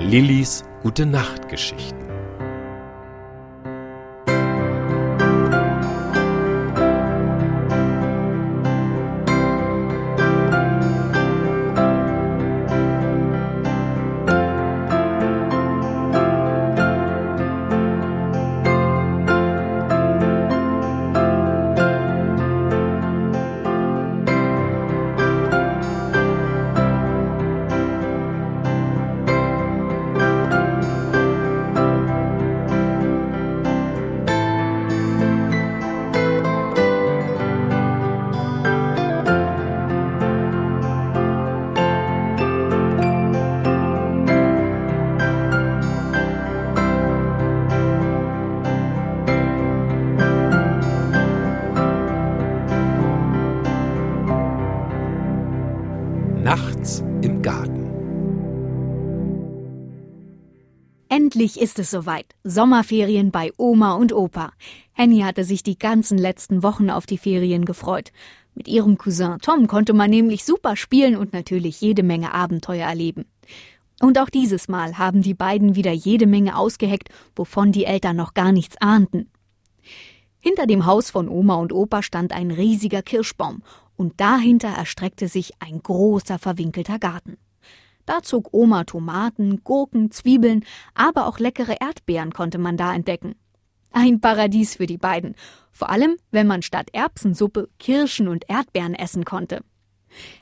Lillys 0.00 0.64
Gute 0.82 1.04
Nacht 1.04 1.48
Geschichten. 1.50 2.09
Endlich 61.40 61.58
ist 61.58 61.78
es 61.78 61.90
soweit. 61.90 62.26
Sommerferien 62.44 63.30
bei 63.30 63.50
Oma 63.56 63.94
und 63.94 64.12
Opa. 64.12 64.52
Henny 64.92 65.20
hatte 65.20 65.42
sich 65.42 65.62
die 65.62 65.78
ganzen 65.78 66.18
letzten 66.18 66.62
Wochen 66.62 66.90
auf 66.90 67.06
die 67.06 67.16
Ferien 67.16 67.64
gefreut. 67.64 68.12
Mit 68.54 68.68
ihrem 68.68 68.98
Cousin 68.98 69.38
Tom 69.40 69.66
konnte 69.66 69.94
man 69.94 70.10
nämlich 70.10 70.44
super 70.44 70.76
spielen 70.76 71.16
und 71.16 71.32
natürlich 71.32 71.80
jede 71.80 72.02
Menge 72.02 72.34
Abenteuer 72.34 72.86
erleben. 72.86 73.24
Und 74.02 74.18
auch 74.18 74.28
dieses 74.28 74.68
Mal 74.68 74.98
haben 74.98 75.22
die 75.22 75.32
beiden 75.32 75.76
wieder 75.76 75.92
jede 75.92 76.26
Menge 76.26 76.58
ausgeheckt, 76.58 77.08
wovon 77.34 77.72
die 77.72 77.86
Eltern 77.86 78.16
noch 78.16 78.34
gar 78.34 78.52
nichts 78.52 78.76
ahnten. 78.76 79.30
Hinter 80.40 80.66
dem 80.66 80.84
Haus 80.84 81.08
von 81.10 81.26
Oma 81.26 81.54
und 81.54 81.72
Opa 81.72 82.02
stand 82.02 82.32
ein 82.34 82.50
riesiger 82.50 83.00
Kirschbaum 83.00 83.62
und 83.96 84.20
dahinter 84.20 84.68
erstreckte 84.68 85.26
sich 85.26 85.52
ein 85.58 85.82
großer 85.82 86.38
verwinkelter 86.38 86.98
Garten. 86.98 87.38
Da 88.06 88.22
zog 88.22 88.52
Oma 88.52 88.84
Tomaten, 88.84 89.62
Gurken, 89.64 90.10
Zwiebeln, 90.10 90.64
aber 90.94 91.26
auch 91.26 91.38
leckere 91.38 91.80
Erdbeeren 91.80 92.32
konnte 92.32 92.58
man 92.58 92.76
da 92.76 92.94
entdecken. 92.94 93.34
Ein 93.92 94.20
Paradies 94.20 94.76
für 94.76 94.86
die 94.86 94.98
beiden, 94.98 95.34
vor 95.72 95.90
allem 95.90 96.16
wenn 96.30 96.46
man 96.46 96.62
statt 96.62 96.90
Erbsensuppe 96.92 97.68
Kirschen 97.78 98.28
und 98.28 98.48
Erdbeeren 98.48 98.94
essen 98.94 99.24
konnte. 99.24 99.62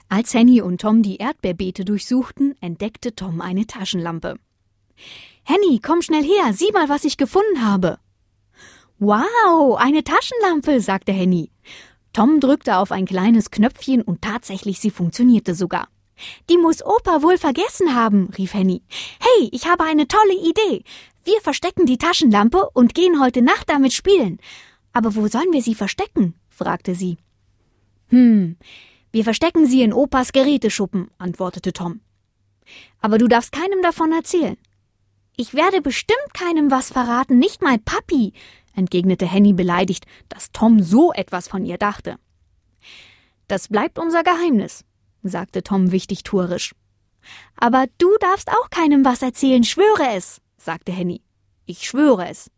Als 0.09 0.35
Henny 0.35 0.61
und 0.61 0.81
Tom 0.81 1.03
die 1.03 1.17
Erdbeerbeete 1.17 1.85
durchsuchten, 1.85 2.55
entdeckte 2.61 3.15
Tom 3.15 3.41
eine 3.41 3.67
Taschenlampe. 3.67 4.37
Henny, 5.45 5.81
komm 5.83 6.03
schnell 6.03 6.25
her, 6.25 6.53
sieh 6.53 6.73
mal, 6.73 6.89
was 6.89 7.05
ich 7.05 7.17
gefunden 7.17 7.65
habe. 7.65 7.99
Wow, 8.99 9.77
eine 9.77 10.03
Taschenlampe, 10.03 10.81
sagte 10.81 11.13
Henny. 11.13 11.51
Tom 12.13 12.41
drückte 12.41 12.79
auf 12.79 12.91
ein 12.91 13.07
kleines 13.07 13.51
Knöpfchen 13.51 14.03
und 14.03 14.23
tatsächlich 14.23 14.81
sie 14.81 14.91
funktionierte 14.91 15.55
sogar. 15.55 15.89
Die 16.51 16.59
muss 16.59 16.85
Opa 16.85 17.23
wohl 17.23 17.39
vergessen 17.39 17.95
haben, 17.95 18.31
rief 18.37 18.55
Henny. 18.55 18.83
Hey, 19.21 19.49
ich 19.53 19.67
habe 19.67 19.85
eine 19.85 20.09
tolle 20.09 20.35
Idee. 20.35 20.85
Wir 21.25 21.41
verstecken 21.41 21.87
die 21.87 21.99
Taschenlampe 21.99 22.69
und 22.73 22.95
gehen 22.95 23.21
heute 23.21 23.43
Nacht 23.43 23.69
damit 23.69 23.93
spielen. 23.93 24.39
Aber 24.93 25.15
wo 25.15 25.29
sollen 25.29 25.53
wir 25.53 25.63
sie 25.63 25.75
verstecken? 25.75 26.35
fragte 26.49 26.95
sie. 26.95 27.19
Hm, 28.09 28.57
wir 29.13 29.25
verstecken 29.25 29.67
sie 29.67 29.83
in 29.83 29.93
Opas 29.93 30.33
Geräteschuppen, 30.33 31.11
antwortete 31.19 31.73
Tom. 31.73 32.01
Aber 33.01 33.19
du 33.19 33.29
darfst 33.29 33.53
keinem 33.53 33.83
davon 33.83 34.13
erzählen. 34.13 34.57
Ich 35.37 35.55
werde 35.55 35.81
bestimmt 35.81 36.35
keinem 36.35 36.71
was 36.71 36.91
verraten, 36.91 37.39
nicht 37.39 37.63
mal 37.63 37.79
Papi, 37.79 38.33
entgegnete 38.75 39.27
Henny 39.27 39.53
beleidigt, 39.53 40.07
dass 40.29 40.51
Tom 40.53 40.83
so 40.83 41.13
etwas 41.13 41.49
von 41.49 41.65
ihr 41.65 41.79
dachte. 41.79 42.19
Das 43.47 43.69
bleibt 43.69 43.99
unser 43.99 44.25
Geheimnis, 44.25 44.85
sagte 45.29 45.63
Tom 45.63 45.93
wichtigtuerisch. 45.93 46.75
Aber 47.57 47.87
du 47.99 48.09
darfst 48.21 48.51
auch 48.51 48.71
keinem 48.71 49.05
was 49.05 49.23
erzählen, 49.23 49.65
schwöre 49.65 50.15
es, 50.17 50.41
sagte 50.57 50.93
Henny. 50.93 51.23
Ich 51.67 51.87
schwöre 51.87 52.29
es. 52.29 52.51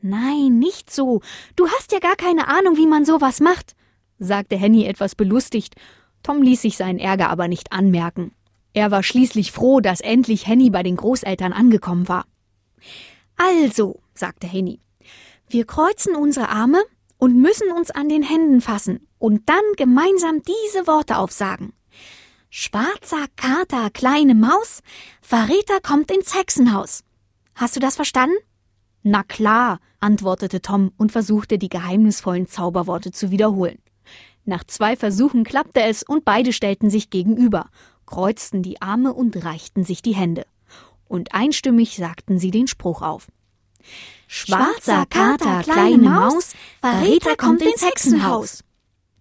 Nein, 0.00 0.58
nicht 0.58 0.92
so. 0.92 1.20
Du 1.56 1.68
hast 1.68 1.92
ja 1.92 1.98
gar 1.98 2.16
keine 2.16 2.48
Ahnung, 2.48 2.76
wie 2.76 2.86
man 2.86 3.04
sowas 3.04 3.40
macht, 3.40 3.74
sagte 4.18 4.56
Henny 4.56 4.84
etwas 4.84 5.14
belustigt. 5.14 5.74
Tom 6.22 6.42
ließ 6.42 6.62
sich 6.62 6.76
seinen 6.76 6.98
Ärger 6.98 7.28
aber 7.30 7.48
nicht 7.48 7.72
anmerken. 7.72 8.32
Er 8.72 8.90
war 8.90 9.02
schließlich 9.02 9.52
froh, 9.52 9.80
dass 9.80 10.00
endlich 10.00 10.46
Henny 10.46 10.70
bei 10.70 10.82
den 10.82 10.96
Großeltern 10.96 11.52
angekommen 11.52 12.08
war. 12.08 12.26
Also, 13.36 14.00
sagte 14.14 14.46
Henny, 14.46 14.80
wir 15.48 15.64
kreuzen 15.64 16.14
unsere 16.14 16.48
Arme 16.48 16.82
und 17.18 17.40
müssen 17.40 17.70
uns 17.72 17.90
an 17.90 18.08
den 18.08 18.22
Händen 18.22 18.60
fassen 18.60 19.06
und 19.18 19.48
dann 19.48 19.64
gemeinsam 19.76 20.42
diese 20.42 20.86
Worte 20.86 21.16
aufsagen. 21.16 21.72
Schwarzer 22.58 23.26
Kater, 23.36 23.90
kleine 23.90 24.34
Maus, 24.34 24.80
Verräter 25.20 25.78
kommt 25.82 26.10
ins 26.10 26.34
Hexenhaus. 26.34 27.04
Hast 27.54 27.76
du 27.76 27.80
das 27.80 27.96
verstanden? 27.96 28.38
Na 29.02 29.22
klar, 29.24 29.78
antwortete 30.00 30.62
Tom 30.62 30.90
und 30.96 31.12
versuchte 31.12 31.58
die 31.58 31.68
geheimnisvollen 31.68 32.46
Zauberworte 32.48 33.12
zu 33.12 33.30
wiederholen. 33.30 33.76
Nach 34.46 34.64
zwei 34.64 34.96
Versuchen 34.96 35.44
klappte 35.44 35.82
es 35.82 36.02
und 36.02 36.24
beide 36.24 36.54
stellten 36.54 36.88
sich 36.88 37.10
gegenüber, 37.10 37.68
kreuzten 38.06 38.62
die 38.62 38.80
Arme 38.80 39.12
und 39.12 39.44
reichten 39.44 39.84
sich 39.84 40.00
die 40.00 40.14
Hände. 40.14 40.46
Und 41.08 41.34
einstimmig 41.34 41.94
sagten 41.94 42.38
sie 42.38 42.52
den 42.52 42.68
Spruch 42.68 43.02
auf. 43.02 43.26
Schwarzer 44.28 45.04
Kater, 45.04 45.60
kleine 45.60 45.98
Maus, 45.98 46.54
Verräter 46.80 47.36
kommt 47.36 47.60
ins 47.60 47.84
Hexenhaus. 47.84 48.64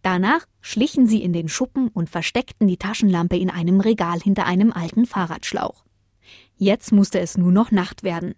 Danach 0.04 0.46
schlichen 0.66 1.06
sie 1.06 1.22
in 1.22 1.32
den 1.32 1.48
Schuppen 1.48 1.90
und 1.90 2.10
versteckten 2.10 2.68
die 2.68 2.78
Taschenlampe 2.78 3.38
in 3.38 3.52
einem 3.52 3.82
Regal 3.82 4.20
hinter 4.20 4.48
einem 4.48 4.74
alten 4.74 5.06
Fahrradschlauch. 5.06 5.86
Jetzt 6.58 6.92
musste 6.92 7.20
es 7.20 7.38
nur 7.38 7.52
noch 7.52 7.70
Nacht 7.70 8.02
werden. 8.02 8.34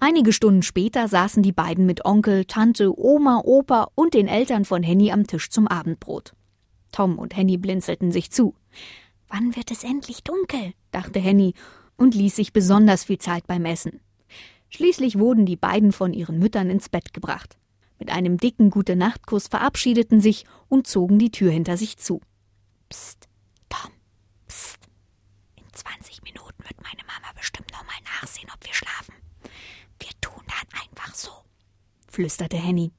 Einige 0.00 0.32
Stunden 0.32 0.62
später 0.62 1.06
saßen 1.06 1.44
die 1.44 1.52
beiden 1.52 1.86
mit 1.86 2.04
Onkel, 2.04 2.44
Tante, 2.44 2.98
Oma, 2.98 3.40
Opa 3.44 3.86
und 3.94 4.14
den 4.14 4.26
Eltern 4.26 4.64
von 4.64 4.82
Henny 4.82 5.12
am 5.12 5.28
Tisch 5.28 5.48
zum 5.48 5.68
Abendbrot. 5.68 6.34
Tom 6.90 7.20
und 7.20 7.36
Henny 7.36 7.56
blinzelten 7.56 8.10
sich 8.10 8.32
zu. 8.32 8.56
Wann 9.28 9.54
wird 9.54 9.70
es 9.70 9.84
endlich 9.84 10.24
dunkel? 10.24 10.72
dachte 10.90 11.20
Henny 11.20 11.54
und 11.96 12.16
ließ 12.16 12.34
sich 12.34 12.52
besonders 12.52 13.04
viel 13.04 13.18
Zeit 13.18 13.46
beim 13.46 13.64
Essen. 13.64 14.00
Schließlich 14.70 15.20
wurden 15.20 15.46
die 15.46 15.56
beiden 15.56 15.92
von 15.92 16.12
ihren 16.12 16.40
Müttern 16.40 16.68
ins 16.68 16.88
Bett 16.88 17.14
gebracht. 17.14 17.56
Mit 17.98 18.10
einem 18.10 18.38
dicken 18.38 18.70
Gute-Nacht-Kuss 18.70 19.48
verabschiedeten 19.48 20.20
sich 20.20 20.44
und 20.68 20.86
zogen 20.86 21.18
die 21.18 21.30
Tür 21.30 21.50
hinter 21.50 21.76
sich 21.76 21.96
zu. 21.96 22.20
Psst, 22.88 23.28
Tom, 23.68 23.92
psst. 24.48 24.80
In 25.56 25.64
20 25.72 26.22
Minuten 26.22 26.62
wird 26.64 26.82
meine 26.82 27.02
Mama 27.06 27.32
bestimmt 27.36 27.70
noch 27.72 27.84
mal 27.84 28.20
nachsehen, 28.20 28.48
ob 28.54 28.64
wir 28.66 28.74
schlafen. 28.74 29.14
Wir 30.00 30.10
tun 30.20 30.42
dann 30.46 30.80
einfach 30.82 31.14
so, 31.14 31.30
flüsterte 32.08 32.56
Henny. 32.56 32.92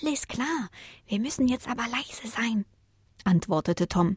Alles 0.00 0.26
klar, 0.26 0.68
wir 1.06 1.20
müssen 1.20 1.48
jetzt 1.48 1.68
aber 1.68 1.84
leise 1.88 2.26
sein, 2.26 2.64
antwortete 3.24 3.88
Tom. 3.88 4.16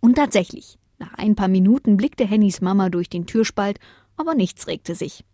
Und 0.00 0.16
tatsächlich, 0.16 0.78
nach 0.98 1.14
ein 1.14 1.36
paar 1.36 1.48
Minuten 1.48 1.96
blickte 1.96 2.26
Hennys 2.26 2.60
Mama 2.60 2.90
durch 2.90 3.08
den 3.08 3.26
Türspalt, 3.26 3.78
aber 4.16 4.34
nichts 4.34 4.66
regte 4.66 4.94
sich. 4.94 5.24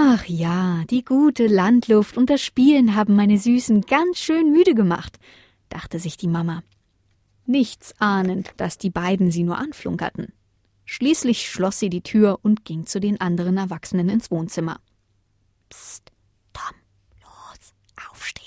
Ach 0.00 0.26
ja, 0.26 0.84
die 0.90 1.04
gute 1.04 1.48
Landluft 1.48 2.16
und 2.16 2.30
das 2.30 2.40
Spielen 2.40 2.94
haben 2.94 3.16
meine 3.16 3.36
Süßen 3.36 3.80
ganz 3.80 4.18
schön 4.18 4.52
müde 4.52 4.76
gemacht, 4.76 5.18
dachte 5.70 5.98
sich 5.98 6.16
die 6.16 6.28
Mama. 6.28 6.62
Nichts 7.46 8.00
ahnend, 8.00 8.52
dass 8.58 8.78
die 8.78 8.90
beiden 8.90 9.32
sie 9.32 9.42
nur 9.42 9.58
anflunkerten. 9.58 10.32
Schließlich 10.84 11.50
schloss 11.50 11.80
sie 11.80 11.90
die 11.90 12.02
Tür 12.04 12.38
und 12.42 12.64
ging 12.64 12.86
zu 12.86 13.00
den 13.00 13.20
anderen 13.20 13.56
Erwachsenen 13.56 14.08
ins 14.08 14.30
Wohnzimmer. 14.30 14.78
Psst, 15.68 16.12
Tom, 16.52 16.76
los, 17.20 17.74
aufstehen, 18.08 18.46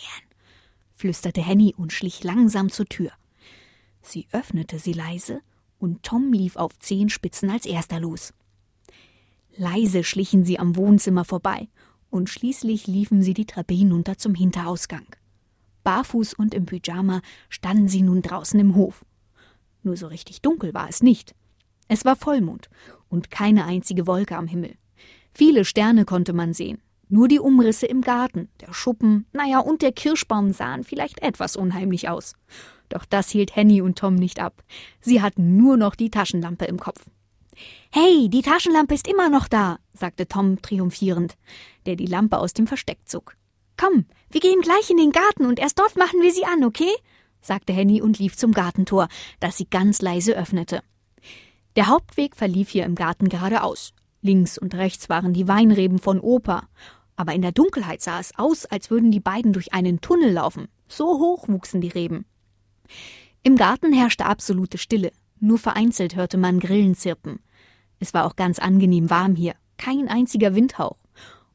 flüsterte 0.95 1.41
Henny 1.41 1.75
und 1.77 1.91
schlich 1.91 2.23
langsam 2.23 2.69
zur 2.69 2.85
Tür. 2.85 3.11
Sie 4.01 4.25
öffnete 4.31 4.79
sie 4.79 4.93
leise, 4.93 5.41
und 5.79 6.03
Tom 6.03 6.31
lief 6.31 6.55
auf 6.55 6.79
Zehenspitzen 6.79 7.49
als 7.49 7.65
erster 7.65 7.99
los. 7.99 8.31
Leise 9.61 10.03
schlichen 10.03 10.43
sie 10.43 10.57
am 10.57 10.75
Wohnzimmer 10.75 11.23
vorbei, 11.23 11.69
und 12.09 12.29
schließlich 12.29 12.87
liefen 12.87 13.21
sie 13.21 13.35
die 13.35 13.45
Treppe 13.45 13.75
hinunter 13.75 14.17
zum 14.17 14.33
Hinterausgang. 14.33 15.05
Barfuß 15.83 16.33
und 16.33 16.55
im 16.55 16.65
Pyjama 16.65 17.21
standen 17.47 17.87
sie 17.87 18.01
nun 18.01 18.23
draußen 18.23 18.59
im 18.59 18.73
Hof. 18.73 19.05
Nur 19.83 19.97
so 19.97 20.07
richtig 20.07 20.41
dunkel 20.41 20.73
war 20.73 20.89
es 20.89 21.03
nicht. 21.03 21.35
Es 21.87 22.05
war 22.05 22.15
Vollmond, 22.15 22.71
und 23.07 23.29
keine 23.29 23.65
einzige 23.65 24.07
Wolke 24.07 24.35
am 24.35 24.47
Himmel. 24.47 24.77
Viele 25.31 25.63
Sterne 25.63 26.05
konnte 26.05 26.33
man 26.33 26.53
sehen. 26.53 26.81
Nur 27.07 27.27
die 27.27 27.39
Umrisse 27.39 27.85
im 27.85 28.01
Garten, 28.01 28.49
der 28.61 28.73
Schuppen, 28.73 29.27
naja, 29.31 29.59
und 29.59 29.83
der 29.83 29.91
Kirschbaum 29.91 30.53
sahen 30.53 30.83
vielleicht 30.83 31.21
etwas 31.21 31.55
unheimlich 31.55 32.09
aus. 32.09 32.33
Doch 32.89 33.05
das 33.05 33.29
hielt 33.29 33.55
Henny 33.55 33.83
und 33.83 33.99
Tom 33.99 34.15
nicht 34.15 34.39
ab. 34.39 34.63
Sie 35.01 35.21
hatten 35.21 35.55
nur 35.55 35.77
noch 35.77 35.93
die 35.93 36.09
Taschenlampe 36.09 36.65
im 36.65 36.79
Kopf. 36.79 37.05
Hey, 37.91 38.29
die 38.29 38.41
Taschenlampe 38.41 38.93
ist 38.93 39.07
immer 39.07 39.29
noch 39.29 39.47
da, 39.47 39.77
sagte 39.93 40.27
Tom 40.27 40.61
triumphierend, 40.61 41.35
der 41.85 41.95
die 41.95 42.05
Lampe 42.05 42.37
aus 42.37 42.53
dem 42.53 42.67
Versteck 42.67 42.99
zog. 43.05 43.35
Komm, 43.77 44.05
wir 44.29 44.39
gehen 44.39 44.61
gleich 44.61 44.89
in 44.89 44.97
den 44.97 45.11
Garten 45.11 45.45
und 45.45 45.59
erst 45.59 45.79
dort 45.79 45.97
machen 45.97 46.21
wir 46.21 46.31
sie 46.31 46.45
an, 46.45 46.63
okay? 46.63 46.91
sagte 47.41 47.73
Henny 47.73 48.01
und 48.01 48.19
lief 48.19 48.37
zum 48.37 48.53
Gartentor, 48.53 49.07
das 49.39 49.57
sie 49.57 49.65
ganz 49.65 50.01
leise 50.01 50.33
öffnete. 50.33 50.83
Der 51.75 51.87
Hauptweg 51.87 52.35
verlief 52.35 52.69
hier 52.69 52.85
im 52.85 52.95
Garten 52.95 53.29
geradeaus. 53.29 53.93
Links 54.21 54.57
und 54.57 54.75
rechts 54.75 55.09
waren 55.09 55.33
die 55.33 55.47
Weinreben 55.47 55.99
von 55.99 56.19
Opa, 56.19 56.67
aber 57.15 57.33
in 57.33 57.41
der 57.41 57.51
Dunkelheit 57.51 58.01
sah 58.01 58.19
es 58.19 58.37
aus, 58.37 58.65
als 58.65 58.89
würden 58.89 59.11
die 59.11 59.19
beiden 59.19 59.53
durch 59.53 59.73
einen 59.73 60.01
Tunnel 60.01 60.31
laufen. 60.31 60.67
So 60.87 61.19
hoch 61.19 61.47
wuchsen 61.47 61.81
die 61.81 61.89
Reben. 61.89 62.25
Im 63.43 63.55
Garten 63.55 63.93
herrschte 63.93 64.25
absolute 64.25 64.77
Stille, 64.77 65.11
nur 65.39 65.57
vereinzelt 65.57 66.15
hörte 66.15 66.37
man 66.37 66.59
Grillen 66.59 66.95
zirpen. 66.95 67.39
Es 68.01 68.15
war 68.15 68.25
auch 68.25 68.35
ganz 68.35 68.57
angenehm 68.57 69.11
warm 69.11 69.35
hier, 69.35 69.53
kein 69.77 70.09
einziger 70.09 70.55
Windhauch. 70.55 70.97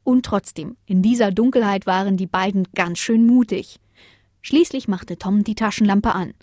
Und 0.03 0.25
trotzdem, 0.25 0.77
in 0.85 1.01
dieser 1.01 1.31
Dunkelheit 1.31 1.85
waren 1.85 2.15
die 2.15 2.25
beiden 2.25 2.65
ganz 2.73 2.99
schön 2.99 3.27
mutig. 3.27 3.81
Schließlich 4.41 4.87
machte 4.87 5.17
Tom 5.17 5.43
die 5.43 5.55
Taschenlampe 5.55 6.15
an, 6.15 6.33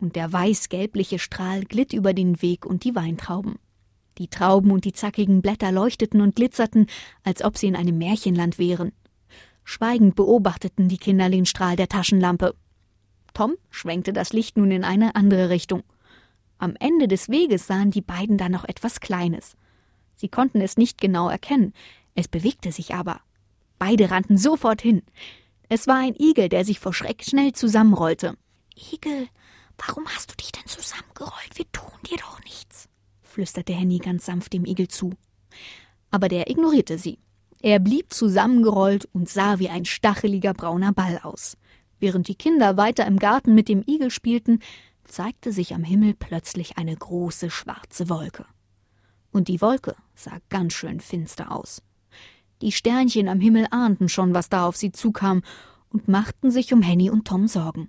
und 0.00 0.16
der 0.16 0.32
weiß-gelbliche 0.32 1.20
Strahl 1.20 1.62
glitt 1.62 1.92
über 1.92 2.12
den 2.12 2.42
Weg 2.42 2.66
und 2.66 2.82
die 2.82 2.96
Weintrauben. 2.96 3.54
Die 4.18 4.26
Trauben 4.26 4.72
und 4.72 4.84
die 4.84 4.92
zackigen 4.92 5.40
Blätter 5.40 5.70
leuchteten 5.70 6.20
und 6.20 6.34
glitzerten, 6.34 6.88
als 7.22 7.44
ob 7.44 7.56
sie 7.56 7.68
in 7.68 7.76
einem 7.76 7.96
Märchenland 7.96 8.58
wären. 8.58 8.90
Schweigend 9.62 10.16
beobachteten 10.16 10.88
die 10.88 10.98
Kinder 10.98 11.30
den 11.30 11.46
Strahl 11.46 11.76
der 11.76 11.88
Taschenlampe. 11.88 12.56
Tom 13.34 13.54
schwenkte 13.70 14.12
das 14.12 14.32
Licht 14.32 14.56
nun 14.56 14.72
in 14.72 14.82
eine 14.82 15.14
andere 15.14 15.48
Richtung. 15.48 15.84
Am 16.58 16.74
Ende 16.78 17.08
des 17.08 17.28
Weges 17.28 17.66
sahen 17.66 17.90
die 17.90 18.00
beiden 18.00 18.38
dann 18.38 18.52
noch 18.52 18.64
etwas 18.64 19.00
Kleines. 19.00 19.56
Sie 20.16 20.28
konnten 20.28 20.60
es 20.60 20.76
nicht 20.76 21.00
genau 21.00 21.28
erkennen, 21.28 21.72
es 22.14 22.28
bewegte 22.28 22.72
sich 22.72 22.94
aber. 22.94 23.20
Beide 23.78 24.10
rannten 24.10 24.38
sofort 24.38 24.80
hin. 24.80 25.02
Es 25.68 25.86
war 25.86 25.96
ein 25.96 26.14
Igel, 26.18 26.48
der 26.48 26.64
sich 26.64 26.78
vor 26.78 26.94
Schreck 26.94 27.24
schnell 27.24 27.52
zusammenrollte. 27.52 28.36
Igel, 28.92 29.28
warum 29.76 30.06
hast 30.06 30.30
du 30.30 30.36
dich 30.36 30.52
denn 30.52 30.66
zusammengerollt? 30.66 31.56
Wir 31.56 31.70
tun 31.72 31.90
dir 32.08 32.18
doch 32.18 32.42
nichts 32.44 32.88
flüsterte 33.34 33.72
Henny 33.72 33.98
ganz 33.98 34.26
sanft 34.26 34.52
dem 34.52 34.64
Igel 34.64 34.88
zu. 34.88 35.12
Aber 36.10 36.28
der 36.28 36.48
ignorierte 36.48 36.98
sie. 36.98 37.18
Er 37.60 37.80
blieb 37.80 38.12
zusammengerollt 38.12 39.08
und 39.12 39.28
sah 39.28 39.58
wie 39.58 39.68
ein 39.68 39.84
stacheliger 39.84 40.54
brauner 40.54 40.92
Ball 40.92 41.18
aus. 41.22 41.56
Während 41.98 42.28
die 42.28 42.36
Kinder 42.36 42.76
weiter 42.76 43.06
im 43.06 43.18
Garten 43.18 43.54
mit 43.54 43.68
dem 43.68 43.82
Igel 43.86 44.10
spielten, 44.10 44.60
zeigte 45.04 45.52
sich 45.52 45.74
am 45.74 45.84
Himmel 45.84 46.14
plötzlich 46.14 46.78
eine 46.78 46.96
große 46.96 47.50
schwarze 47.50 48.08
Wolke. 48.08 48.46
Und 49.32 49.48
die 49.48 49.60
Wolke 49.60 49.96
sah 50.14 50.38
ganz 50.48 50.74
schön 50.74 51.00
finster 51.00 51.52
aus. 51.52 51.82
Die 52.62 52.72
Sternchen 52.72 53.28
am 53.28 53.40
Himmel 53.40 53.66
ahnten 53.70 54.08
schon, 54.08 54.34
was 54.34 54.48
da 54.48 54.66
auf 54.66 54.76
sie 54.76 54.92
zukam, 54.92 55.42
und 55.90 56.08
machten 56.08 56.50
sich 56.50 56.72
um 56.72 56.82
Henny 56.82 57.10
und 57.10 57.26
Tom 57.26 57.46
Sorgen 57.46 57.88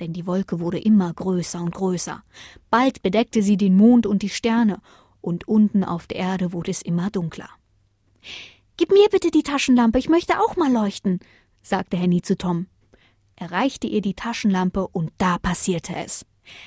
denn 0.00 0.12
die 0.12 0.26
Wolke 0.26 0.60
wurde 0.60 0.78
immer 0.78 1.12
größer 1.12 1.60
und 1.60 1.74
größer. 1.74 2.22
Bald 2.70 3.02
bedeckte 3.02 3.42
sie 3.42 3.56
den 3.56 3.76
Mond 3.76 4.06
und 4.06 4.22
die 4.22 4.28
Sterne, 4.28 4.80
und 5.20 5.48
unten 5.48 5.84
auf 5.84 6.06
der 6.06 6.18
Erde 6.18 6.52
wurde 6.52 6.70
es 6.70 6.82
immer 6.82 7.10
dunkler. 7.10 7.50
Gib 8.76 8.92
mir 8.92 9.08
bitte 9.10 9.30
die 9.30 9.42
Taschenlampe, 9.42 9.98
ich 9.98 10.08
möchte 10.08 10.38
auch 10.40 10.56
mal 10.56 10.72
leuchten, 10.72 11.18
sagte 11.62 11.96
Henny 11.96 12.22
zu 12.22 12.36
Tom. 12.36 12.66
Er 13.40 13.52
reichte 13.52 13.86
ihr 13.86 14.00
die 14.00 14.14
Taschenlampe, 14.14 14.88
und 14.88 15.12
da 15.18 15.38
passierte 15.38 15.94
es. 15.94 16.26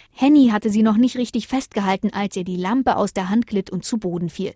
Henny 0.09 0.49
hatte 0.53 0.69
sie 0.69 0.83
noch 0.83 0.95
nicht 0.95 1.17
richtig 1.17 1.47
festgehalten, 1.47 2.13
als 2.13 2.37
ihr 2.37 2.45
die 2.45 2.55
Lampe 2.55 2.95
aus 2.95 3.11
der 3.11 3.27
Hand 3.27 3.45
glitt 3.45 3.69
und 3.69 3.83
zu 3.83 3.97
Boden 3.97 4.29
fiel. 4.29 4.55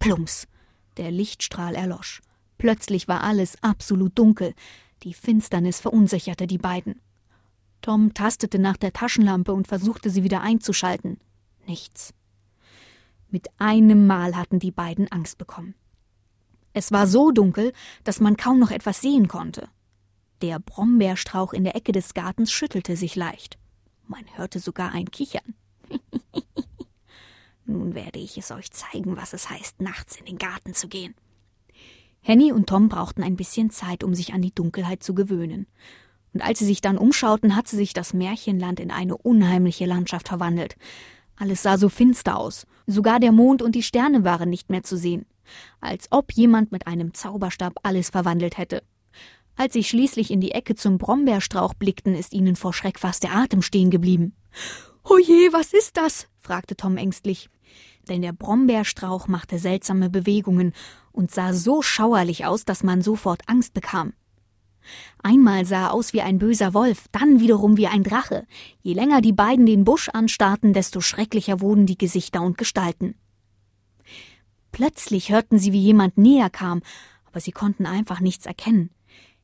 Plumps! 0.00 0.48
Der 0.96 1.12
Lichtstrahl 1.12 1.76
erlosch. 1.76 2.20
Plötzlich 2.58 3.06
war 3.06 3.22
alles 3.22 3.62
absolut 3.62 4.18
dunkel. 4.18 4.54
Die 5.04 5.14
Finsternis 5.14 5.78
verunsicherte 5.78 6.48
die 6.48 6.58
beiden. 6.58 7.00
Tom 7.80 8.12
tastete 8.12 8.58
nach 8.58 8.76
der 8.76 8.92
Taschenlampe 8.92 9.52
und 9.52 9.68
versuchte 9.68 10.10
sie 10.10 10.24
wieder 10.24 10.40
einzuschalten. 10.40 11.20
Nichts. 11.64 12.12
Mit 13.28 13.46
einem 13.58 14.08
Mal 14.08 14.34
hatten 14.34 14.58
die 14.58 14.72
beiden 14.72 15.12
Angst 15.12 15.38
bekommen. 15.38 15.76
Es 16.72 16.90
war 16.90 17.06
so 17.06 17.30
dunkel, 17.30 17.72
dass 18.02 18.18
man 18.18 18.36
kaum 18.36 18.58
noch 18.58 18.72
etwas 18.72 19.00
sehen 19.00 19.28
konnte. 19.28 19.68
Der 20.42 20.58
Brombeerstrauch 20.58 21.52
in 21.52 21.64
der 21.64 21.76
Ecke 21.76 21.92
des 21.92 22.14
Gartens 22.14 22.52
schüttelte 22.52 22.96
sich 22.96 23.16
leicht. 23.16 23.58
Man 24.06 24.24
hörte 24.34 24.58
sogar 24.58 24.92
ein 24.92 25.10
Kichern. 25.10 25.54
Nun 27.64 27.94
werde 27.94 28.18
ich 28.18 28.38
es 28.38 28.50
euch 28.50 28.70
zeigen, 28.70 29.16
was 29.16 29.32
es 29.32 29.50
heißt, 29.50 29.80
nachts 29.80 30.16
in 30.16 30.26
den 30.26 30.38
Garten 30.38 30.74
zu 30.74 30.88
gehen. 30.88 31.14
Henny 32.20 32.52
und 32.52 32.68
Tom 32.68 32.88
brauchten 32.88 33.22
ein 33.22 33.36
bisschen 33.36 33.70
Zeit, 33.70 34.04
um 34.04 34.14
sich 34.14 34.32
an 34.34 34.42
die 34.42 34.54
Dunkelheit 34.54 35.02
zu 35.02 35.14
gewöhnen 35.14 35.66
und 36.36 36.42
als 36.42 36.58
sie 36.58 36.66
sich 36.66 36.82
dann 36.82 36.98
umschauten, 36.98 37.56
hatte 37.56 37.76
sich 37.76 37.94
das 37.94 38.12
Märchenland 38.12 38.78
in 38.78 38.90
eine 38.90 39.16
unheimliche 39.16 39.86
Landschaft 39.86 40.28
verwandelt. 40.28 40.76
Alles 41.34 41.62
sah 41.62 41.78
so 41.78 41.88
finster 41.88 42.36
aus. 42.36 42.66
Sogar 42.86 43.20
der 43.20 43.32
Mond 43.32 43.62
und 43.62 43.74
die 43.74 43.82
Sterne 43.82 44.22
waren 44.22 44.50
nicht 44.50 44.68
mehr 44.68 44.82
zu 44.82 44.98
sehen. 44.98 45.24
Als 45.80 46.08
ob 46.10 46.32
jemand 46.32 46.72
mit 46.72 46.86
einem 46.86 47.14
Zauberstab 47.14 47.76
alles 47.84 48.10
verwandelt 48.10 48.58
hätte. 48.58 48.82
Als 49.56 49.72
sie 49.72 49.84
schließlich 49.84 50.30
in 50.30 50.40
die 50.40 50.52
Ecke 50.52 50.74
zum 50.74 50.98
Brombeerstrauch 50.98 51.74
blickten, 51.74 52.14
ist 52.14 52.34
ihnen 52.34 52.56
vor 52.56 52.74
Schreck 52.74 52.98
fast 52.98 53.22
der 53.22 53.34
Atem 53.34 53.62
stehen 53.62 53.90
geblieben. 53.90 54.36
Oje, 55.02 55.52
was 55.52 55.72
ist 55.72 55.96
das? 55.96 56.28
fragte 56.38 56.76
Tom 56.76 56.96
ängstlich. 56.96 57.48
Denn 58.08 58.22
der 58.22 58.32
Brombeerstrauch 58.32 59.28
machte 59.28 59.58
seltsame 59.58 60.10
Bewegungen 60.10 60.72
und 61.10 61.30
sah 61.30 61.52
so 61.54 61.80
schauerlich 61.80 62.44
aus, 62.44 62.64
dass 62.64 62.82
man 62.82 63.02
sofort 63.02 63.42
Angst 63.46 63.72
bekam. 63.72 64.12
Einmal 65.22 65.64
sah 65.64 65.86
er 65.86 65.94
aus 65.94 66.12
wie 66.12 66.20
ein 66.20 66.38
böser 66.38 66.74
Wolf, 66.74 67.06
dann 67.10 67.40
wiederum 67.40 67.76
wie 67.76 67.88
ein 67.88 68.04
Drache. 68.04 68.46
Je 68.82 68.92
länger 68.92 69.20
die 69.20 69.32
beiden 69.32 69.66
den 69.66 69.84
Busch 69.84 70.08
anstarrten, 70.10 70.72
desto 70.72 71.00
schrecklicher 71.00 71.60
wurden 71.60 71.86
die 71.86 71.98
Gesichter 71.98 72.42
und 72.42 72.58
Gestalten. 72.58 73.16
Plötzlich 74.70 75.30
hörten 75.30 75.58
sie, 75.58 75.72
wie 75.72 75.80
jemand 75.80 76.18
näher 76.18 76.50
kam, 76.50 76.82
aber 77.24 77.40
sie 77.40 77.52
konnten 77.52 77.86
einfach 77.86 78.20
nichts 78.20 78.46
erkennen. 78.46 78.90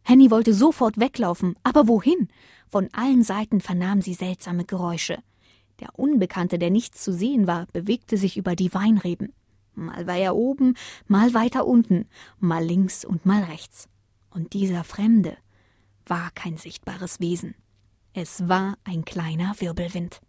Henny 0.03 0.31
wollte 0.31 0.55
sofort 0.55 0.99
weglaufen, 0.99 1.57
aber 1.63 1.89
wohin? 1.89 2.29
Von 2.69 2.89
allen 2.93 3.23
Seiten 3.23 3.61
vernahm 3.61 4.03
sie 4.03 4.15
seltsame 4.15 4.65
Geräusche. 4.65 5.19
Der 5.81 5.99
Unbekannte, 5.99 6.59
der 6.59 6.71
nichts 6.71 7.03
zu 7.03 7.13
sehen 7.13 7.47
war, 7.47 7.67
bewegte 7.73 8.17
sich 8.17 8.37
über 8.37 8.57
die 8.57 8.73
Weinreben. 8.73 9.33
Mal 9.75 10.07
war 10.07 10.17
er 10.17 10.37
oben, 10.37 10.75
mal 11.07 11.35
weiter 11.35 11.67
unten, 11.67 12.07
mal 12.39 12.65
links 12.65 13.05
und 13.05 13.27
mal 13.27 13.43
rechts. 13.45 13.89
Und 14.31 14.53
dieser 14.53 14.85
Fremde 14.85 15.37
war 16.07 16.31
kein 16.35 16.57
sichtbares 16.57 17.21
Wesen. 17.21 17.55
Es 18.13 18.49
war 18.49 18.77
ein 18.85 19.05
kleiner 19.05 19.55
Wirbelwind. 19.59 20.21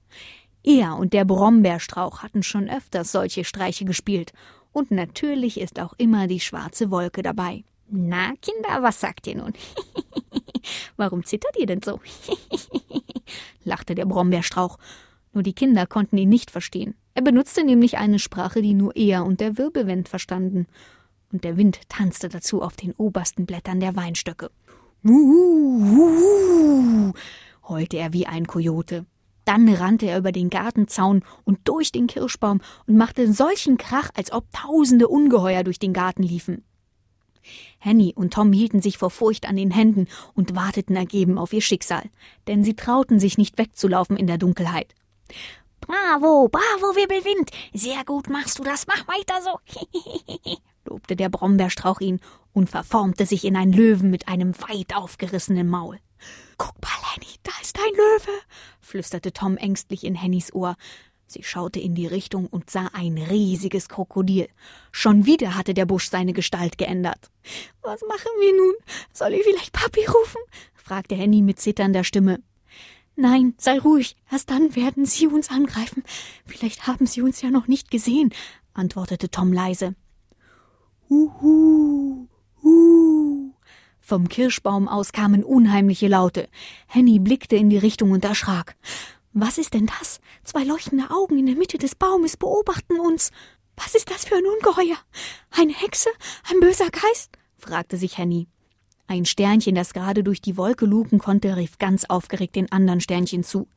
Er 0.64 0.96
und 0.96 1.14
der 1.14 1.26
Brombeerstrauch 1.26 2.24
hatten 2.24 2.42
schon 2.42 2.70
öfters 2.70 3.12
solche 3.12 3.44
Streiche 3.44 3.86
gespielt, 3.86 4.32
und 4.72 4.90
natürlich 4.90 5.60
ist 5.60 5.80
auch 5.80 5.94
immer 5.98 6.26
die 6.28 6.40
schwarze 6.40 6.90
Wolke 6.90 7.22
dabei. 7.22 7.64
Na, 7.90 8.34
Kinder, 8.42 8.82
was 8.82 9.00
sagt 9.00 9.28
ihr 9.28 9.38
nun? 9.38 9.54
Warum 10.98 11.24
zittert 11.26 11.58
ihr 11.58 11.66
denn 11.66 11.82
so? 11.82 12.00
lachte 13.64 13.96
der 13.96 14.06
Brombeerstrauch. 14.06 14.78
Nur 15.34 15.44
die 15.44 15.54
Kinder 15.54 15.88
konnten 15.88 16.18
ihn 16.18 16.30
nicht 16.30 16.52
verstehen. 16.52 16.96
Er 17.16 17.22
benutzte 17.22 17.64
nämlich 17.64 17.98
eine 17.98 18.20
Sprache, 18.20 18.62
die 18.62 18.74
nur 18.74 18.96
er 18.96 19.26
und 19.26 19.40
der 19.40 19.58
Wirbelwind 19.58 20.10
verstanden 20.10 20.68
und 21.34 21.44
der 21.44 21.58
Wind 21.58 21.82
tanzte 21.90 22.30
dazu 22.30 22.62
auf 22.62 22.76
den 22.76 22.94
obersten 22.94 23.46
Blättern 23.46 23.80
der 23.80 23.96
Weinstöcke. 23.96 24.52
Wuhu, 25.02 25.82
wuhu, 25.82 27.14
heulte 27.68 27.98
er 27.98 28.14
wie 28.14 28.28
ein 28.28 28.46
Kojote. 28.46 29.06
Dann 29.44 29.68
rannte 29.68 30.06
er 30.06 30.20
über 30.20 30.32
den 30.32 30.50
Gartenzaun 30.50 31.24
und 31.44 31.60
durch 31.66 31.92
den 31.92 32.08
Kirschbaum 32.08 32.62
und 32.88 32.96
machte 32.96 33.34
solchen 33.34 33.78
Krach, 33.78 34.10
als 34.14 34.32
ob 34.32 34.46
tausende 34.54 35.10
Ungeheuer 35.10 35.64
durch 35.64 35.80
den 35.80 35.92
Garten 35.92 36.24
liefen. 36.24 36.64
Henny 37.80 38.14
und 38.16 38.34
Tom 38.34 38.54
hielten 38.54 38.82
sich 38.82 38.98
vor 38.98 39.10
Furcht 39.10 39.48
an 39.48 39.56
den 39.56 39.72
Händen 39.72 40.08
und 40.34 40.56
warteten 40.56 40.96
ergeben 40.96 41.38
auf 41.38 41.54
ihr 41.54 41.62
Schicksal, 41.62 42.04
denn 42.48 42.64
sie 42.64 42.76
trauten 42.76 43.20
sich 43.20 43.38
nicht 43.38 43.58
wegzulaufen 43.58 44.18
in 44.18 44.28
der 44.28 44.38
Dunkelheit. 44.38 44.94
Bravo, 45.82 46.48
bravo, 46.48 46.96
Wirbelwind. 46.96 47.52
Sehr 47.74 48.06
gut 48.06 48.30
machst 48.30 48.58
du 48.58 48.64
das. 48.64 48.88
Mach 48.88 49.06
weiter 49.08 49.42
so. 49.42 50.58
lobte 50.86 51.16
der 51.16 51.30
Brombeerstrauch 51.30 52.00
ihn 52.02 52.20
und 52.54 52.70
verformte 52.70 53.26
sich 53.26 53.46
in 53.46 53.56
einen 53.56 53.74
Löwen 53.74 54.10
mit 54.10 54.28
einem 54.28 54.54
weit 54.62 54.96
aufgerissenen 54.96 55.68
Maul. 55.68 56.00
Guck 56.58 56.82
mal, 56.82 57.14
Henny, 57.14 57.34
da 57.44 57.52
ist 57.62 57.78
ein 57.78 57.94
Löwe, 57.94 58.40
flüsterte 58.80 59.34
Tom 59.34 59.58
ängstlich 59.58 60.06
in 60.06 60.16
Hennys 60.16 60.54
Ohr. 60.54 60.76
Sie 61.34 61.42
schaute 61.42 61.80
in 61.80 61.96
die 61.96 62.06
Richtung 62.06 62.46
und 62.46 62.70
sah 62.70 62.92
ein 62.94 63.18
riesiges 63.18 63.90
Krokodil. 63.90 64.50
Schon 64.92 65.26
wieder 65.26 65.56
hatte 65.56 65.74
der 65.74 65.88
Busch 65.88 66.08
seine 66.08 66.32
Gestalt 66.32 66.78
geändert. 66.78 67.32
Was 67.82 68.02
machen 68.08 68.30
wir 68.40 68.56
nun? 68.56 68.76
Soll 69.12 69.34
ich 69.34 69.42
vielleicht 69.42 69.74
Papi 69.74 70.06
rufen? 70.06 70.42
fragte 70.76 71.16
Henny 71.16 71.42
mit 71.42 71.60
zitternder 71.60 72.04
Stimme. 72.04 72.44
Nein, 73.16 73.56
sei 73.58 73.80
ruhig, 73.80 74.16
erst 74.32 74.52
dann 74.52 74.76
werden 74.76 75.08
sie 75.08 75.26
uns 75.26 75.50
angreifen. 75.50 76.04
Vielleicht 76.46 76.86
haben 76.86 77.08
sie 77.08 77.24
uns 77.24 77.42
ja 77.42 77.50
noch 77.50 77.68
nicht 77.68 77.90
gesehen, 77.90 78.32
antwortete 78.76 79.30
Tom 79.30 79.52
leise. 79.52 79.96
Huhu, 81.10 82.28
hu. 82.62 83.54
Vom 84.02 84.30
Kirschbaum 84.30 84.88
aus 84.88 85.14
kamen 85.14 85.44
unheimliche 85.44 86.10
Laute. 86.10 86.48
Henny 86.86 87.18
blickte 87.18 87.56
in 87.56 87.72
die 87.72 87.80
Richtung 87.80 88.12
und 88.12 88.24
erschrak. 88.24 88.76
Was 89.34 89.58
ist 89.58 89.74
denn 89.74 89.88
das? 89.88 90.20
Zwei 90.44 90.64
leuchtende 90.64 91.10
Augen 91.10 91.40
in 91.40 91.48
der 91.48 91.56
Mitte 91.56 91.80
des 91.80 91.96
Baumes 91.96 92.38
beobachten 92.38 93.00
uns. 93.00 93.32
Was 93.76 93.96
ist 93.96 94.12
das 94.12 94.26
für 94.26 94.36
ein 94.36 94.46
Ungeheuer? 94.46 94.98
Eine 95.50 95.74
Hexe? 95.74 96.10
Ein 96.52 96.60
böser 96.60 96.90
Geist? 96.92 97.32
fragte 97.58 97.98
sich 97.98 98.20
Henny. 98.20 98.48
Ein 99.08 99.26
Sternchen, 99.26 99.74
das 99.74 99.94
gerade 99.94 100.24
durch 100.24 100.40
die 100.40 100.56
Wolke 100.56 100.86
luken 100.86 101.18
konnte, 101.18 101.58
rief 101.58 101.80
ganz 101.80 102.06
aufgeregt 102.06 102.56
den 102.56 102.72
anderen 102.72 103.02
Sternchen 103.02 103.44
zu. 103.44 103.68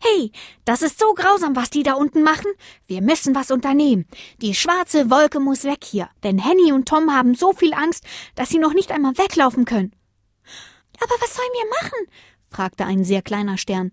Hey, 0.00 0.32
das 0.64 0.82
ist 0.82 0.98
so 0.98 1.14
grausam, 1.14 1.54
was 1.54 1.70
die 1.70 1.84
da 1.84 1.94
unten 1.94 2.22
machen. 2.22 2.50
Wir 2.86 3.00
müssen 3.00 3.36
was 3.36 3.52
unternehmen. 3.52 4.06
Die 4.42 4.54
schwarze 4.54 5.10
Wolke 5.10 5.38
muss 5.38 5.62
weg 5.64 5.84
hier, 5.84 6.08
denn 6.24 6.38
Henny 6.38 6.72
und 6.72 6.88
Tom 6.88 7.12
haben 7.12 7.34
so 7.34 7.52
viel 7.52 7.72
Angst, 7.72 8.04
dass 8.34 8.48
sie 8.48 8.58
noch 8.58 8.74
nicht 8.74 8.90
einmal 8.90 9.16
weglaufen 9.16 9.64
können. 9.64 9.92
Aber 11.00 11.14
was 11.20 11.34
sollen 11.34 11.48
wir 11.52 11.82
machen? 11.82 12.14
fragte 12.50 12.84
ein 12.84 13.04
sehr 13.04 13.22
kleiner 13.22 13.58
Stern. 13.58 13.92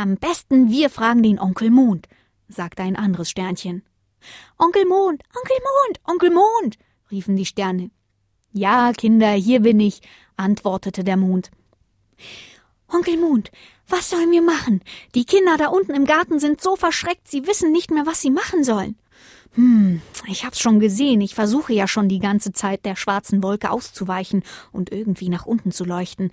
Am 0.00 0.16
besten 0.16 0.70
wir 0.70 0.88
fragen 0.88 1.22
den 1.22 1.38
Onkel 1.38 1.68
Mond, 1.68 2.08
sagte 2.48 2.82
ein 2.82 2.96
anderes 2.96 3.28
Sternchen. 3.28 3.82
Onkel 4.56 4.86
Mond, 4.86 5.22
Onkel 5.36 5.56
Mond, 5.58 6.00
Onkel 6.06 6.30
Mond, 6.30 6.78
riefen 7.10 7.36
die 7.36 7.44
Sterne. 7.44 7.90
Ja, 8.50 8.92
Kinder, 8.96 9.32
hier 9.32 9.60
bin 9.60 9.78
ich, 9.78 10.00
antwortete 10.38 11.04
der 11.04 11.18
Mond. 11.18 11.50
Onkel 12.88 13.18
Mond, 13.18 13.52
was 13.88 14.08
sollen 14.08 14.30
wir 14.30 14.40
machen? 14.40 14.80
Die 15.14 15.26
Kinder 15.26 15.58
da 15.58 15.66
unten 15.66 15.92
im 15.92 16.06
Garten 16.06 16.40
sind 16.40 16.62
so 16.62 16.76
verschreckt, 16.76 17.28
sie 17.28 17.46
wissen 17.46 17.70
nicht 17.70 17.90
mehr, 17.90 18.06
was 18.06 18.22
sie 18.22 18.30
machen 18.30 18.64
sollen. 18.64 18.96
Hm, 19.52 20.00
ich 20.28 20.46
hab's 20.46 20.60
schon 20.60 20.80
gesehen, 20.80 21.20
ich 21.20 21.34
versuche 21.34 21.74
ja 21.74 21.86
schon 21.86 22.08
die 22.08 22.20
ganze 22.20 22.52
Zeit 22.54 22.86
der 22.86 22.96
schwarzen 22.96 23.42
Wolke 23.42 23.70
auszuweichen 23.70 24.44
und 24.72 24.92
irgendwie 24.92 25.28
nach 25.28 25.44
unten 25.44 25.72
zu 25.72 25.84
leuchten, 25.84 26.30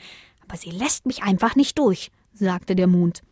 aber 0.48 0.56
sie 0.56 0.72
lässt 0.72 1.06
mich 1.06 1.24
einfach 1.24 1.58
nicht 1.58 1.78
durch, 1.78 2.12
sagte 2.34 2.74
der 2.74 2.88
Mond. 2.88 3.24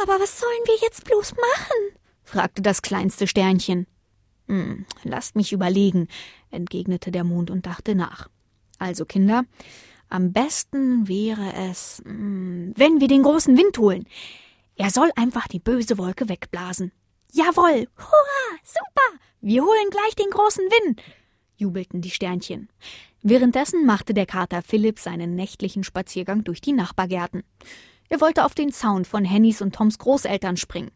Aber 0.00 0.20
was 0.20 0.38
sollen 0.38 0.62
wir 0.66 0.76
jetzt 0.82 1.04
bloß 1.04 1.32
machen? 1.32 1.98
fragte 2.22 2.62
das 2.62 2.82
kleinste 2.82 3.26
Sternchen. 3.26 3.86
Hm, 4.48 4.86
lasst 5.02 5.36
mich 5.36 5.52
überlegen, 5.52 6.08
entgegnete 6.50 7.10
der 7.10 7.24
Mond 7.24 7.50
und 7.50 7.66
dachte 7.66 7.94
nach. 7.94 8.28
Also, 8.78 9.04
Kinder, 9.04 9.44
am 10.08 10.32
besten 10.32 11.08
wäre 11.08 11.52
es, 11.70 12.02
hm, 12.04 12.72
wenn 12.76 13.00
wir 13.00 13.08
den 13.08 13.22
großen 13.22 13.56
Wind 13.56 13.78
holen. 13.78 14.06
Er 14.76 14.90
soll 14.90 15.10
einfach 15.16 15.48
die 15.48 15.58
böse 15.58 15.98
Wolke 15.98 16.28
wegblasen. 16.28 16.92
Jawohl, 17.32 17.88
hurra, 17.96 18.58
super, 18.62 19.18
wir 19.40 19.62
holen 19.62 19.90
gleich 19.90 20.14
den 20.14 20.30
großen 20.30 20.64
Wind, 20.64 21.02
jubelten 21.56 22.00
die 22.00 22.10
Sternchen. 22.10 22.68
Währenddessen 23.22 23.84
machte 23.84 24.14
der 24.14 24.26
Kater 24.26 24.62
Philipp 24.62 24.98
seinen 24.98 25.34
nächtlichen 25.34 25.82
Spaziergang 25.82 26.44
durch 26.44 26.60
die 26.60 26.72
Nachbargärten. 26.72 27.42
Er 28.08 28.20
wollte 28.20 28.44
auf 28.44 28.54
den 28.54 28.72
Zaun 28.72 29.04
von 29.04 29.24
Hennys 29.24 29.60
und 29.62 29.74
Toms 29.74 29.98
Großeltern 29.98 30.56
springen. 30.56 30.92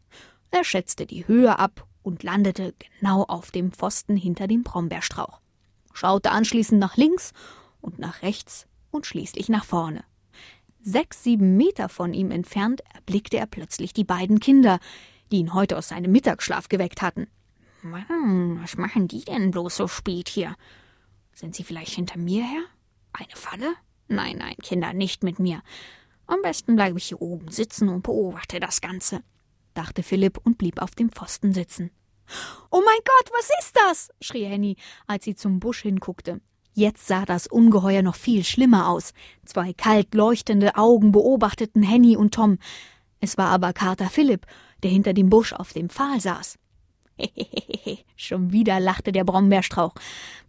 Er 0.51 0.65
schätzte 0.65 1.07
die 1.07 1.27
Höhe 1.27 1.59
ab 1.59 1.87
und 2.03 2.23
landete 2.23 2.75
genau 2.79 3.25
auf 3.25 3.51
dem 3.51 3.73
Pfosten 3.73 4.17
hinter 4.17 4.47
dem 4.47 4.63
Brombeerstrauch, 4.63 5.41
schaute 5.93 6.31
anschließend 6.31 6.81
nach 6.81 6.97
links 6.97 7.33
und 7.81 7.99
nach 7.99 8.23
rechts 8.23 8.67
und 8.91 9.07
schließlich 9.07 9.49
nach 9.49 9.65
vorne. 9.65 10.05
Sechs, 10.83 11.23
sieben 11.23 11.57
Meter 11.57 11.89
von 11.89 12.15
ihm 12.15 12.31
entfernt 12.31 12.83
erblickte 12.95 13.37
er 13.37 13.47
plötzlich 13.47 13.93
die 13.93 14.05
beiden 14.05 14.41
Kinder, 14.41 14.79
die 15.31 15.39
ihn 15.39 15.55
heute 15.55 15.77
aus 15.77 15.89
seinem 15.89 16.11
Mittagsschlaf 16.11 16.69
geweckt 16.69 17.03
hatten. 17.03 17.29
Hm, 17.83 18.61
was 18.63 18.77
machen 18.77 19.07
die 19.07 19.25
denn 19.25 19.51
bloß 19.51 19.77
so 19.77 19.89
spät 19.89 20.29
hier? 20.29 20.57
Sind 21.33 21.55
sie 21.55 21.65
vielleicht 21.65 21.95
hinter 21.95 22.19
mir 22.19 22.45
her? 22.45 22.63
Eine 23.13 23.35
Falle? 23.35 23.75
Nein, 24.09 24.39
nein, 24.39 24.57
Kinder, 24.63 24.93
nicht 24.93 25.23
mit 25.23 25.39
mir. 25.39 25.63
Am 26.31 26.43
besten 26.43 26.77
bleibe 26.77 26.99
ich 26.99 27.09
hier 27.09 27.21
oben 27.21 27.51
sitzen 27.51 27.89
und 27.89 28.03
beobachte 28.03 28.61
das 28.61 28.81
Ganze 28.81 29.23
dachte 29.81 30.03
Philipp 30.03 30.39
und 30.45 30.59
blieb 30.59 30.83
auf 30.83 30.95
dem 30.95 31.11
Pfosten 31.11 31.53
sitzen. 31.53 31.91
Oh 32.71 32.83
mein 32.85 32.99
Gott, 32.99 33.33
was 33.33 33.51
ist 33.61 33.77
das? 33.77 34.11
schrie 34.21 34.45
Henny, 34.45 34.77
als 35.07 35.25
sie 35.25 35.35
zum 35.35 35.59
Busch 35.59 35.83
hinguckte. 35.83 36.41
Jetzt 36.75 37.07
sah 37.07 37.25
das 37.25 37.47
Ungeheuer 37.47 38.03
noch 38.03 38.15
viel 38.15 38.45
schlimmer 38.45 38.89
aus. 38.89 39.13
Zwei 39.45 39.73
kalt 39.73 40.15
leuchtende 40.15 40.77
Augen 40.77 41.11
beobachteten 41.13 41.83
Henny 41.83 42.17
und 42.17 42.35
Tom. 42.35 42.59
Es 43.21 43.37
war 43.37 43.49
aber 43.49 43.73
Kater 43.73 44.09
Philipp, 44.09 44.47
der 44.83 44.91
hinter 44.91 45.13
dem 45.13 45.31
Busch 45.31 45.53
auf 45.53 45.73
dem 45.73 45.89
Pfahl 45.89 46.21
saß. 46.21 46.59
Hehehehe, 47.17 47.99
schon 48.17 48.53
wieder 48.53 48.79
lachte 48.81 49.13
der 49.13 49.25
Brombeerstrauch. 49.25 49.95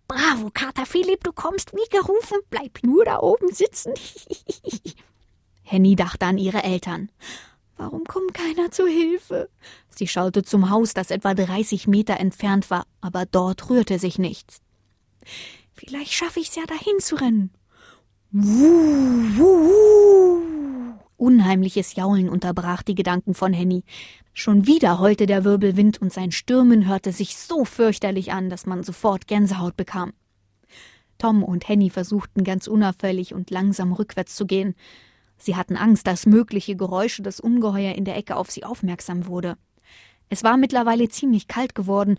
Bravo, 0.08 0.52
Kater 0.54 0.86
Philipp, 0.86 1.24
du 1.24 1.32
kommst 1.32 1.74
wie 1.74 1.90
gerufen, 1.90 2.38
bleib 2.50 2.80
nur 2.84 3.06
da 3.06 3.20
oben 3.20 3.52
sitzen. 3.54 3.94
Henny 5.72 5.96
dachte 5.96 6.26
an 6.26 6.38
ihre 6.38 6.64
Eltern. 6.64 7.10
Warum 7.78 8.04
kommt 8.04 8.34
keiner 8.34 8.72
zu 8.72 8.86
Hilfe? 8.86 9.50
Sie 9.90 10.06
schaute 10.06 10.44
zum 10.44 10.70
Haus, 10.70 10.94
das 10.94 11.12
etwa 11.12 11.34
30 11.34 11.88
Meter 11.88 12.20
entfernt 12.20 12.70
war, 12.70 12.86
aber 13.00 13.26
dort 13.26 13.70
rührte 13.70 13.98
sich 13.98 14.20
nichts. 14.20 14.60
Vielleicht 15.74 16.12
schaffe 16.12 16.42
ich's 16.42 16.56
ja 16.56 16.64
dahin 16.66 17.00
zu 17.00 17.16
rennen. 17.16 17.52
Wuh, 18.32 19.38
wuh, 19.38 19.70
wuh. 19.70 20.94
Unheimliches 21.16 21.96
Jaulen 21.96 22.28
unterbrach 22.28 22.84
die 22.84 22.96
Gedanken 22.96 23.34
von 23.34 23.54
Henny. 23.54 23.86
Schon 24.34 24.68
wieder 24.68 25.00
heulte 25.00 25.26
der 25.26 25.46
Wirbelwind 25.46 26.02
und 26.02 26.12
sein 26.12 26.34
Stürmen 26.34 26.86
hörte 26.86 27.14
sich 27.14 27.38
so 27.38 27.64
fürchterlich 27.64 28.34
an, 28.34 28.50
dass 28.50 28.66
man 28.66 28.84
sofort 28.84 29.26
Gänsehaut 29.26 29.78
bekam. 29.78 30.12
Tom 31.18 31.44
und 31.44 31.70
Henny 31.70 31.90
versuchten 31.90 32.44
ganz 32.44 32.68
unauffällig 32.68 33.34
und 33.34 33.52
langsam 33.52 33.94
rückwärts 33.94 34.36
zu 34.36 34.46
gehen. 34.46 34.76
Sie 35.42 35.56
hatten 35.56 35.76
Angst, 35.76 36.06
dass 36.06 36.28
mögliche 36.28 36.76
Geräusche 36.76 37.24
des 37.24 37.40
Ungeheuer 37.40 37.96
in 37.96 38.06
der 38.06 38.16
Ecke 38.16 38.36
auf 38.36 38.52
sie 38.52 38.64
aufmerksam 38.64 39.26
wurde. 39.26 39.58
Es 40.30 40.44
war 40.44 40.56
mittlerweile 40.56 41.10
ziemlich 41.10 41.48
kalt 41.48 41.74
geworden, 41.74 42.18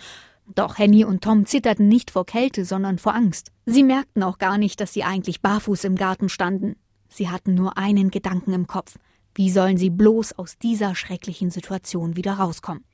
doch 0.54 0.76
Henny 0.76 1.04
und 1.04 1.22
Tom 1.22 1.46
zitterten 1.46 1.88
nicht 1.88 2.10
vor 2.10 2.26
Kälte, 2.26 2.64
sondern 2.64 2.98
vor 2.98 3.14
Angst. 3.14 3.52
Sie 3.64 3.84
merkten 3.84 4.24
auch 4.24 4.38
gar 4.38 4.58
nicht, 4.58 4.80
dass 4.80 4.92
sie 4.92 5.04
eigentlich 5.04 5.40
barfuß 5.40 5.84
im 5.84 5.94
Garten 5.94 6.28
standen. 6.28 6.74
Sie 7.08 7.28
hatten 7.28 7.54
nur 7.54 7.78
einen 7.78 8.10
Gedanken 8.10 8.52
im 8.52 8.66
Kopf. 8.66 8.98
Wie 9.34 9.50
sollen 9.50 9.76
sie 9.76 9.90
bloß 9.90 10.38
aus 10.38 10.58
dieser 10.58 10.94
schrecklichen 10.94 11.50
Situation 11.50 12.16
wieder 12.16 12.34
rauskommen? 12.34 12.84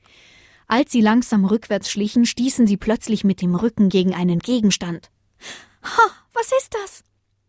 Als 0.67 0.91
sie 0.91 1.01
langsam 1.01 1.43
rückwärts 1.43 1.89
schlichen, 1.89 2.25
stießen 2.25 2.67
sie 2.67 2.77
plötzlich 2.77 3.23
mit 3.23 3.41
dem 3.41 3.55
Rücken 3.55 3.89
gegen 3.89 4.13
einen 4.13 4.39
Gegenstand. 4.39 5.09
Ha, 5.83 6.11
was 6.33 6.51
ist 6.61 6.75
das? 6.83 7.03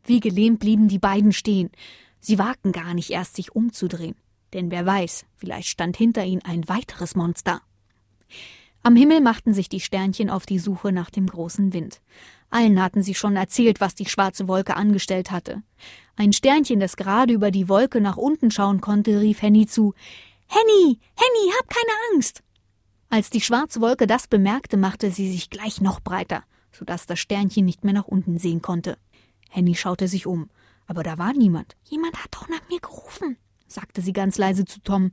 Wie 0.05 0.21
gelähmt 0.21 0.61
blieben 0.61 0.89
die 0.89 0.99
beiden 0.99 1.33
stehen. 1.33 1.71
Sie 2.21 2.39
wagten 2.39 2.73
gar 2.73 2.95
nicht 2.95 3.11
erst, 3.11 3.37
sich 3.37 3.55
umzudrehen, 3.55 4.17
denn 4.53 4.71
wer 4.71 4.85
weiß, 4.85 5.25
vielleicht 5.37 5.69
stand 5.69 5.97
hinter 5.97 6.25
ihnen 6.25 6.43
ein 6.45 6.69
weiteres 6.69 7.15
Monster. 7.15 7.63
Am 8.83 8.97
Himmel 8.97 9.21
machten 9.21 9.53
sich 9.53 9.69
die 9.69 9.81
Sternchen 9.81 10.31
auf 10.31 10.47
die 10.47 10.59
Suche 10.59 10.93
nach 10.93 11.11
dem 11.11 11.27
großen 11.27 11.73
Wind. 11.73 12.01
Allen 12.49 12.83
hatten 12.83 13.03
sie 13.03 13.15
schon 13.15 13.37
erzählt, 13.37 13.81
was 13.81 13.95
die 13.95 14.07
schwarze 14.07 14.49
Wolke 14.49 14.75
angestellt 14.77 15.31
hatte. 15.31 15.63
Ein 16.17 16.33
Sternchen, 16.33 16.81
das 16.81 16.97
gerade 16.97 17.33
über 17.33 17.51
die 17.51 17.69
Wolke 17.69 18.01
nach 18.01 18.17
unten 18.17 18.51
schauen 18.51 18.81
konnte, 18.81 19.21
rief 19.21 19.43
Henny 19.43 19.67
zu 19.67 19.95
Henny, 20.49 20.99
Henny, 21.15 21.53
hab 21.59 21.69
keine 21.69 21.93
Angst. 22.13 22.43
Als 23.09 23.31
die 23.31 23.41
schwarze 23.41 23.81
Wolke 23.81 24.07
das 24.07 24.27
bemerkte, 24.27 24.77
machte 24.77 25.11
sie 25.11 25.31
sich 25.31 25.51
gleich 25.51 25.81
noch 25.81 26.01
breiter, 26.01 26.43
so 26.73 26.85
dass 26.85 27.07
das 27.07 27.21
Sternchen 27.21 27.65
nicht 27.65 27.85
mehr 27.85 27.95
nach 27.95 28.07
unten 28.07 28.39
sehen 28.39 28.63
konnte. 28.63 28.99
Henny 29.51 29.75
schaute 29.75 30.09
sich 30.09 30.27
um. 30.27 30.49
Aber 30.91 31.05
da 31.05 31.19
war 31.19 31.33
niemand. 31.33 31.77
Jemand 31.85 32.17
hat 32.17 32.35
doch 32.35 32.49
nach 32.49 32.69
mir 32.69 32.81
gerufen, 32.81 33.37
sagte 33.69 34.03
sie 34.03 34.13
ganz 34.13 34.39
leise 34.39 34.65
zu 34.65 34.81
Tom. 34.83 35.13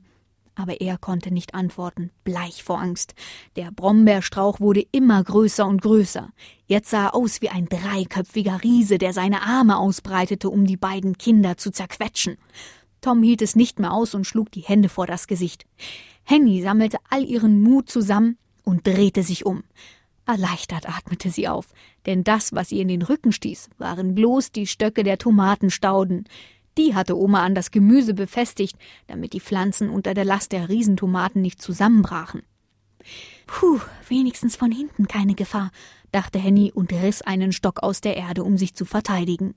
Aber 0.56 0.80
er 0.80 0.98
konnte 0.98 1.32
nicht 1.32 1.54
antworten, 1.54 2.10
bleich 2.24 2.64
vor 2.64 2.80
Angst. 2.80 3.14
Der 3.54 3.70
Brombeerstrauch 3.70 4.58
wurde 4.58 4.84
immer 4.90 5.22
größer 5.22 5.64
und 5.64 5.80
größer. 5.80 6.30
Jetzt 6.66 6.90
sah 6.90 7.04
er 7.04 7.14
aus 7.14 7.42
wie 7.42 7.50
ein 7.50 7.66
dreiköpfiger 7.66 8.64
Riese, 8.64 8.98
der 8.98 9.12
seine 9.12 9.42
Arme 9.42 9.78
ausbreitete, 9.78 10.50
um 10.50 10.66
die 10.66 10.76
beiden 10.76 11.16
Kinder 11.16 11.56
zu 11.56 11.70
zerquetschen. 11.70 12.38
Tom 13.00 13.22
hielt 13.22 13.40
es 13.40 13.54
nicht 13.54 13.78
mehr 13.78 13.92
aus 13.92 14.14
und 14.14 14.26
schlug 14.26 14.50
die 14.50 14.62
Hände 14.62 14.88
vor 14.88 15.06
das 15.06 15.28
Gesicht. 15.28 15.64
Henny 16.24 16.60
sammelte 16.60 16.98
all 17.08 17.22
ihren 17.22 17.62
Mut 17.62 17.88
zusammen 17.88 18.36
und 18.64 18.84
drehte 18.84 19.22
sich 19.22 19.46
um. 19.46 19.62
Erleichtert 20.28 20.86
atmete 20.86 21.30
sie 21.30 21.48
auf, 21.48 21.68
denn 22.04 22.22
das, 22.22 22.52
was 22.52 22.70
ihr 22.70 22.82
in 22.82 22.88
den 22.88 23.00
Rücken 23.00 23.32
stieß, 23.32 23.70
waren 23.78 24.14
bloß 24.14 24.52
die 24.52 24.66
Stöcke 24.66 25.02
der 25.02 25.16
Tomatenstauden. 25.16 26.28
Die 26.76 26.94
hatte 26.94 27.16
Oma 27.16 27.42
an 27.44 27.54
das 27.54 27.70
Gemüse 27.70 28.12
befestigt, 28.12 28.76
damit 29.06 29.32
die 29.32 29.40
Pflanzen 29.40 29.88
unter 29.88 30.12
der 30.12 30.26
Last 30.26 30.52
der 30.52 30.68
Riesentomaten 30.68 31.40
nicht 31.40 31.62
zusammenbrachen. 31.62 32.42
Puh, 33.46 33.80
wenigstens 34.06 34.54
von 34.54 34.70
hinten 34.70 35.08
keine 35.08 35.34
Gefahr, 35.34 35.70
dachte 36.12 36.38
Henny 36.38 36.72
und 36.74 36.92
riss 36.92 37.22
einen 37.22 37.52
Stock 37.52 37.82
aus 37.82 38.02
der 38.02 38.18
Erde, 38.18 38.44
um 38.44 38.58
sich 38.58 38.74
zu 38.74 38.84
verteidigen. 38.84 39.54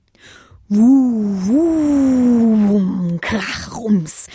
Wuh, 0.70 1.36
wuh, 1.48 3.18
krach, 3.20 3.76
rums. 3.76 4.28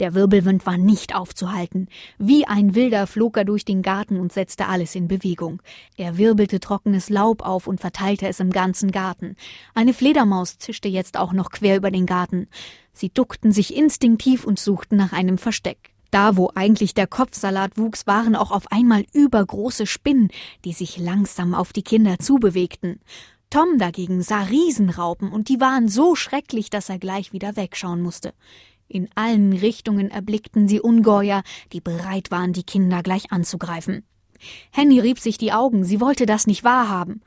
Der 0.00 0.14
Wirbelwind 0.14 0.66
war 0.66 0.78
nicht 0.78 1.14
aufzuhalten. 1.14 1.88
Wie 2.18 2.46
ein 2.46 2.74
Wilder 2.74 3.06
flog 3.06 3.36
er 3.36 3.44
durch 3.44 3.64
den 3.64 3.82
Garten 3.82 4.18
und 4.18 4.32
setzte 4.32 4.66
alles 4.66 4.94
in 4.94 5.08
Bewegung. 5.08 5.62
Er 5.96 6.18
wirbelte 6.18 6.60
trockenes 6.60 7.10
Laub 7.10 7.42
auf 7.42 7.66
und 7.66 7.80
verteilte 7.80 8.26
es 8.26 8.40
im 8.40 8.50
ganzen 8.50 8.90
Garten. 8.90 9.36
Eine 9.74 9.94
Fledermaus 9.94 10.58
zischte 10.58 10.88
jetzt 10.88 11.18
auch 11.18 11.32
noch 11.32 11.50
quer 11.50 11.76
über 11.76 11.90
den 11.90 12.06
Garten. 12.06 12.48
Sie 12.92 13.10
duckten 13.10 13.52
sich 13.52 13.76
instinktiv 13.76 14.44
und 14.44 14.58
suchten 14.58 14.96
nach 14.96 15.12
einem 15.12 15.38
Versteck. 15.38 15.92
Da, 16.10 16.36
wo 16.36 16.50
eigentlich 16.54 16.92
der 16.92 17.06
Kopfsalat 17.06 17.78
wuchs, 17.78 18.06
waren 18.06 18.36
auch 18.36 18.50
auf 18.50 18.70
einmal 18.70 19.06
übergroße 19.14 19.86
Spinnen, 19.86 20.28
die 20.66 20.74
sich 20.74 20.98
langsam 20.98 21.54
auf 21.54 21.72
die 21.72 21.82
Kinder 21.82 22.18
zubewegten. 22.18 23.00
Tom 23.48 23.78
dagegen 23.78 24.22
sah 24.22 24.42
Riesenraupen, 24.42 25.32
und 25.32 25.48
die 25.48 25.60
waren 25.60 25.88
so 25.88 26.14
schrecklich, 26.14 26.68
dass 26.68 26.88
er 26.90 26.98
gleich 26.98 27.32
wieder 27.32 27.56
wegschauen 27.56 28.02
musste. 28.02 28.34
In 28.92 29.08
allen 29.14 29.54
Richtungen 29.54 30.10
erblickten 30.10 30.68
sie 30.68 30.78
Ungeheuer, 30.78 31.44
die 31.72 31.80
bereit 31.80 32.30
waren, 32.30 32.52
die 32.52 32.62
Kinder 32.62 33.02
gleich 33.02 33.32
anzugreifen. 33.32 34.04
Henny 34.70 35.00
rieb 35.00 35.18
sich 35.18 35.38
die 35.38 35.50
Augen, 35.50 35.82
sie 35.82 35.98
wollte 35.98 36.26
das 36.26 36.46
nicht 36.46 36.62
wahrhaben. 36.62 37.22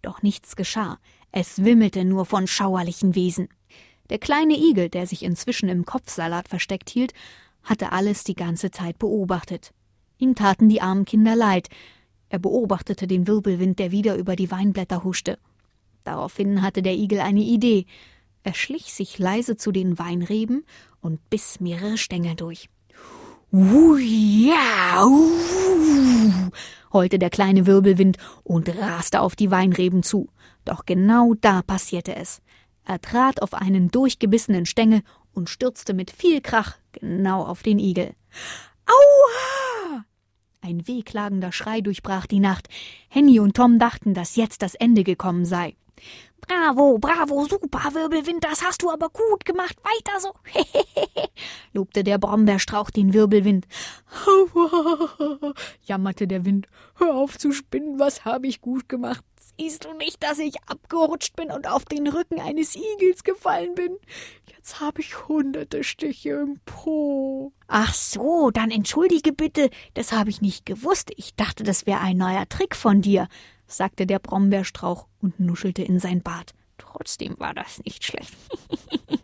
Doch 0.00 0.22
nichts 0.22 0.54
geschah, 0.54 1.00
es 1.32 1.64
wimmelte 1.64 2.04
nur 2.04 2.24
von 2.24 2.46
schauerlichen 2.46 3.16
Wesen. 3.16 3.48
Der 4.10 4.20
kleine 4.20 4.56
Igel, 4.56 4.90
der 4.90 5.08
sich 5.08 5.24
inzwischen 5.24 5.68
im 5.68 5.84
Kopfsalat 5.84 6.46
versteckt 6.46 6.88
hielt, 6.88 7.14
hatte 7.64 7.90
alles 7.90 8.22
die 8.22 8.36
ganze 8.36 8.70
Zeit 8.70 9.00
beobachtet. 9.00 9.72
Ihm 10.18 10.36
taten 10.36 10.68
die 10.68 10.80
armen 10.80 11.04
Kinder 11.04 11.34
leid. 11.34 11.68
Er 12.28 12.38
beobachtete 12.38 13.08
den 13.08 13.26
Wirbelwind, 13.26 13.80
der 13.80 13.90
wieder 13.90 14.14
über 14.14 14.36
die 14.36 14.52
Weinblätter 14.52 15.02
huschte. 15.02 15.40
Daraufhin 16.04 16.62
hatte 16.62 16.80
der 16.80 16.94
Igel 16.94 17.18
eine 17.18 17.42
Idee. 17.42 17.86
Er 18.48 18.54
schlich 18.54 18.94
sich 18.94 19.18
leise 19.18 19.58
zu 19.58 19.72
den 19.72 19.98
Weinreben 19.98 20.64
und 21.02 21.28
biss 21.28 21.60
mehrere 21.60 21.98
Stängel 21.98 22.34
durch. 22.34 22.70
ja, 23.52 25.06
heulte 26.90 27.18
der 27.18 27.28
kleine 27.28 27.66
Wirbelwind 27.66 28.16
und 28.44 28.74
raste 28.74 29.20
auf 29.20 29.36
die 29.36 29.50
Weinreben 29.50 30.02
zu. 30.02 30.30
Doch 30.64 30.86
genau 30.86 31.34
da 31.38 31.60
passierte 31.60 32.16
es. 32.16 32.40
Er 32.86 33.02
trat 33.02 33.42
auf 33.42 33.52
einen 33.52 33.90
durchgebissenen 33.90 34.64
Stängel 34.64 35.02
und 35.34 35.50
stürzte 35.50 35.92
mit 35.92 36.10
viel 36.10 36.40
Krach 36.40 36.78
genau 36.92 37.44
auf 37.44 37.62
den 37.62 37.78
Igel. 37.78 38.14
Aua! 38.86 40.06
Ein 40.62 40.88
wehklagender 40.88 41.52
Schrei 41.52 41.82
durchbrach 41.82 42.26
die 42.26 42.40
Nacht. 42.40 42.70
Henny 43.10 43.40
und 43.40 43.58
Tom 43.58 43.78
dachten, 43.78 44.14
dass 44.14 44.36
jetzt 44.36 44.62
das 44.62 44.74
Ende 44.74 45.04
gekommen 45.04 45.44
sei. 45.44 45.74
Bravo, 46.48 46.98
bravo, 46.98 47.44
super, 47.44 47.92
Wirbelwind, 47.92 48.42
das 48.42 48.64
hast 48.64 48.82
du 48.82 48.90
aber 48.90 49.10
gut 49.10 49.44
gemacht. 49.44 49.76
Weiter 49.82 50.18
so. 50.18 50.32
lobte 51.74 52.02
der 52.02 52.16
Brombeerstrauch 52.16 52.90
den 52.90 53.12
Wirbelwind. 53.12 53.66
Jammerte 55.82 56.26
der 56.26 56.46
Wind. 56.46 56.66
Hör 56.96 57.14
auf 57.14 57.36
zu 57.38 57.52
spinnen, 57.52 57.98
was 57.98 58.24
habe 58.24 58.46
ich 58.46 58.62
gut 58.62 58.88
gemacht? 58.88 59.22
Siehst 59.58 59.84
du 59.84 59.92
nicht, 59.92 60.22
dass 60.22 60.38
ich 60.38 60.54
abgerutscht 60.66 61.36
bin 61.36 61.50
und 61.50 61.68
auf 61.68 61.84
den 61.84 62.06
Rücken 62.06 62.40
eines 62.40 62.74
Igels 62.76 63.24
gefallen 63.24 63.74
bin? 63.74 63.96
Jetzt 64.56 64.80
habe 64.80 65.00
ich 65.00 65.28
hunderte 65.28 65.84
Stiche 65.84 66.30
im 66.30 66.60
Po. 66.64 67.52
Ach 67.66 67.92
so, 67.92 68.50
dann 68.50 68.70
entschuldige 68.70 69.32
bitte, 69.32 69.68
das 69.94 70.12
habe 70.12 70.30
ich 70.30 70.40
nicht 70.40 70.64
gewusst. 70.64 71.10
Ich 71.16 71.34
dachte, 71.34 71.62
das 71.62 71.86
wäre 71.86 72.00
ein 72.00 72.16
neuer 72.16 72.48
Trick 72.48 72.74
von 72.74 73.02
dir, 73.02 73.28
sagte 73.68 74.06
der 74.06 74.18
Brombeerstrauch 74.18 75.06
und 75.20 75.38
nuschelte 75.38 75.82
in 75.82 76.00
sein 76.00 76.22
Bart. 76.22 76.54
Trotzdem 76.78 77.38
war 77.38 77.54
das 77.54 77.80
nicht 77.84 78.04
schlecht. 78.04 78.34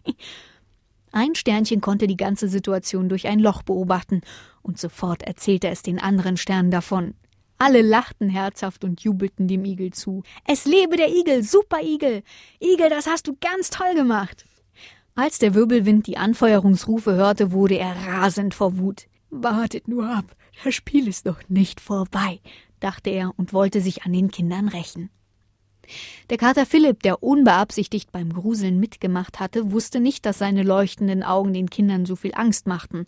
ein 1.12 1.34
Sternchen 1.34 1.80
konnte 1.80 2.06
die 2.06 2.16
ganze 2.16 2.48
Situation 2.48 3.08
durch 3.08 3.26
ein 3.26 3.40
Loch 3.40 3.62
beobachten, 3.62 4.20
und 4.62 4.78
sofort 4.78 5.22
erzählte 5.22 5.68
es 5.68 5.82
den 5.82 5.98
anderen 5.98 6.36
Sternen 6.36 6.70
davon. 6.70 7.14
Alle 7.58 7.82
lachten 7.82 8.28
herzhaft 8.28 8.84
und 8.84 9.02
jubelten 9.02 9.48
dem 9.48 9.64
Igel 9.64 9.92
zu. 9.92 10.22
Es 10.46 10.64
lebe 10.64 10.96
der 10.96 11.08
Igel, 11.08 11.42
super 11.42 11.82
Igel! 11.82 12.22
Igel, 12.60 12.90
das 12.90 13.06
hast 13.06 13.26
du 13.26 13.36
ganz 13.40 13.70
toll 13.70 13.94
gemacht! 13.94 14.44
Als 15.14 15.38
der 15.38 15.54
Wirbelwind 15.54 16.08
die 16.08 16.16
Anfeuerungsrufe 16.16 17.14
hörte, 17.14 17.52
wurde 17.52 17.78
er 17.78 17.94
rasend 18.06 18.52
vor 18.52 18.78
Wut. 18.78 19.06
Wartet 19.30 19.86
nur 19.86 20.08
ab, 20.08 20.36
das 20.64 20.74
Spiel 20.74 21.06
ist 21.06 21.24
noch 21.24 21.40
nicht 21.48 21.80
vorbei, 21.80 22.40
dachte 22.80 23.10
er 23.10 23.32
und 23.36 23.52
wollte 23.52 23.80
sich 23.80 24.04
an 24.04 24.12
den 24.12 24.30
Kindern 24.30 24.68
rächen. 24.68 25.10
Der 26.30 26.38
Kater 26.38 26.66
Philipp, 26.66 27.02
der 27.02 27.22
unbeabsichtigt 27.22 28.10
beim 28.10 28.32
Gruseln 28.32 28.80
mitgemacht 28.80 29.40
hatte, 29.40 29.72
wusste 29.72 30.00
nicht, 30.00 30.24
dass 30.24 30.38
seine 30.38 30.62
leuchtenden 30.62 31.22
Augen 31.22 31.52
den 31.52 31.68
Kindern 31.68 32.06
so 32.06 32.16
viel 32.16 32.32
Angst 32.34 32.66
machten. 32.66 33.06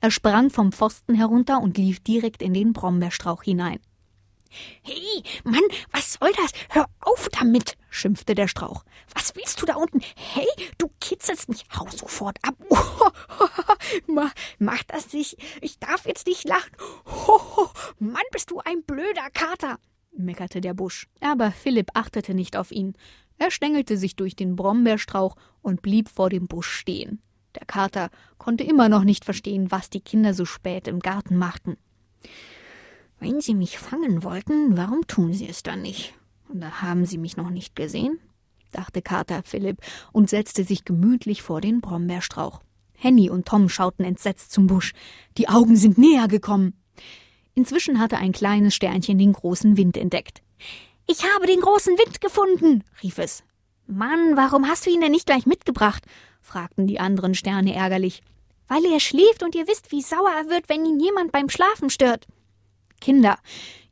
Er 0.00 0.10
sprang 0.10 0.50
vom 0.50 0.72
Pfosten 0.72 1.14
herunter 1.14 1.62
und 1.62 1.78
lief 1.78 2.00
direkt 2.00 2.42
in 2.42 2.54
den 2.54 2.72
Brombeerstrauch 2.72 3.42
hinein. 3.42 3.78
Hey, 4.82 5.22
Mann, 5.44 5.62
was 5.92 6.14
soll 6.14 6.32
das? 6.36 6.52
Hör 6.70 6.86
auf 7.00 7.28
damit, 7.30 7.76
schimpfte 7.90 8.34
der 8.34 8.48
Strauch. 8.48 8.84
Was 9.14 9.34
willst 9.34 9.60
du 9.60 9.66
da 9.66 9.74
unten? 9.74 10.00
Hey, 10.16 10.46
du 10.78 10.90
kitzelst 11.00 11.48
mich. 11.48 11.64
Hau 11.78 11.86
sofort 11.90 12.38
ab. 12.42 12.54
mach, 14.58 14.82
das 14.84 15.12
nicht. 15.12 15.36
Ich 15.60 15.78
darf 15.78 16.06
jetzt 16.06 16.26
nicht 16.26 16.44
lachen. 16.44 16.72
Mann, 17.98 18.22
bist 18.32 18.50
du 18.50 18.60
ein 18.60 18.82
blöder 18.82 19.30
Kater, 19.32 19.78
meckerte 20.16 20.60
der 20.60 20.74
Busch. 20.74 21.08
Aber 21.20 21.52
Philipp 21.52 21.90
achtete 21.94 22.34
nicht 22.34 22.56
auf 22.56 22.70
ihn. 22.70 22.94
Er 23.38 23.50
stängelte 23.50 23.96
sich 23.96 24.16
durch 24.16 24.36
den 24.36 24.56
Brombeerstrauch 24.56 25.36
und 25.62 25.82
blieb 25.82 26.08
vor 26.08 26.30
dem 26.30 26.46
Busch 26.46 26.70
stehen. 26.70 27.20
Der 27.54 27.66
Kater 27.66 28.10
konnte 28.38 28.64
immer 28.64 28.88
noch 28.88 29.04
nicht 29.04 29.24
verstehen, 29.24 29.70
was 29.70 29.90
die 29.90 30.00
Kinder 30.00 30.32
so 30.32 30.44
spät 30.44 30.88
im 30.88 31.00
Garten 31.00 31.36
machten. 31.36 31.76
Wenn 33.22 33.40
sie 33.40 33.54
mich 33.54 33.78
fangen 33.78 34.24
wollten, 34.24 34.76
warum 34.76 35.06
tun 35.06 35.32
sie 35.32 35.48
es 35.48 35.62
dann 35.62 35.80
nicht? 35.80 36.12
Da 36.52 36.82
haben 36.82 37.06
sie 37.06 37.18
mich 37.18 37.36
noch 37.36 37.50
nicht 37.50 37.76
gesehen, 37.76 38.18
dachte 38.72 39.00
Kater 39.00 39.42
Philipp 39.44 39.76
und 40.10 40.28
setzte 40.28 40.64
sich 40.64 40.84
gemütlich 40.84 41.40
vor 41.40 41.60
den 41.60 41.80
Brombeerstrauch. 41.80 42.62
Henny 42.94 43.30
und 43.30 43.46
Tom 43.46 43.68
schauten 43.68 44.04
entsetzt 44.04 44.50
zum 44.50 44.66
Busch. 44.66 44.92
Die 45.38 45.48
Augen 45.48 45.76
sind 45.76 45.98
näher 45.98 46.26
gekommen. 46.26 46.74
Inzwischen 47.54 48.00
hatte 48.00 48.18
ein 48.18 48.32
kleines 48.32 48.74
Sternchen 48.74 49.18
den 49.18 49.34
großen 49.34 49.76
Wind 49.76 49.96
entdeckt. 49.96 50.42
Ich 51.06 51.22
habe 51.32 51.46
den 51.46 51.60
großen 51.60 51.96
Wind 51.96 52.20
gefunden, 52.20 52.82
rief 53.04 53.18
es. 53.18 53.44
Mann, 53.86 54.36
warum 54.36 54.66
hast 54.66 54.84
du 54.84 54.90
ihn 54.90 55.00
denn 55.00 55.12
nicht 55.12 55.26
gleich 55.26 55.46
mitgebracht? 55.46 56.04
fragten 56.40 56.88
die 56.88 56.98
anderen 56.98 57.36
Sterne 57.36 57.72
ärgerlich. 57.72 58.20
Weil 58.66 58.84
er 58.84 58.98
schläft 58.98 59.44
und 59.44 59.54
ihr 59.54 59.68
wisst, 59.68 59.92
wie 59.92 60.02
sauer 60.02 60.32
er 60.36 60.50
wird, 60.50 60.68
wenn 60.68 60.84
ihn 60.84 60.98
jemand 60.98 61.30
beim 61.30 61.48
Schlafen 61.48 61.88
stört. 61.88 62.26
Kinder, 63.02 63.36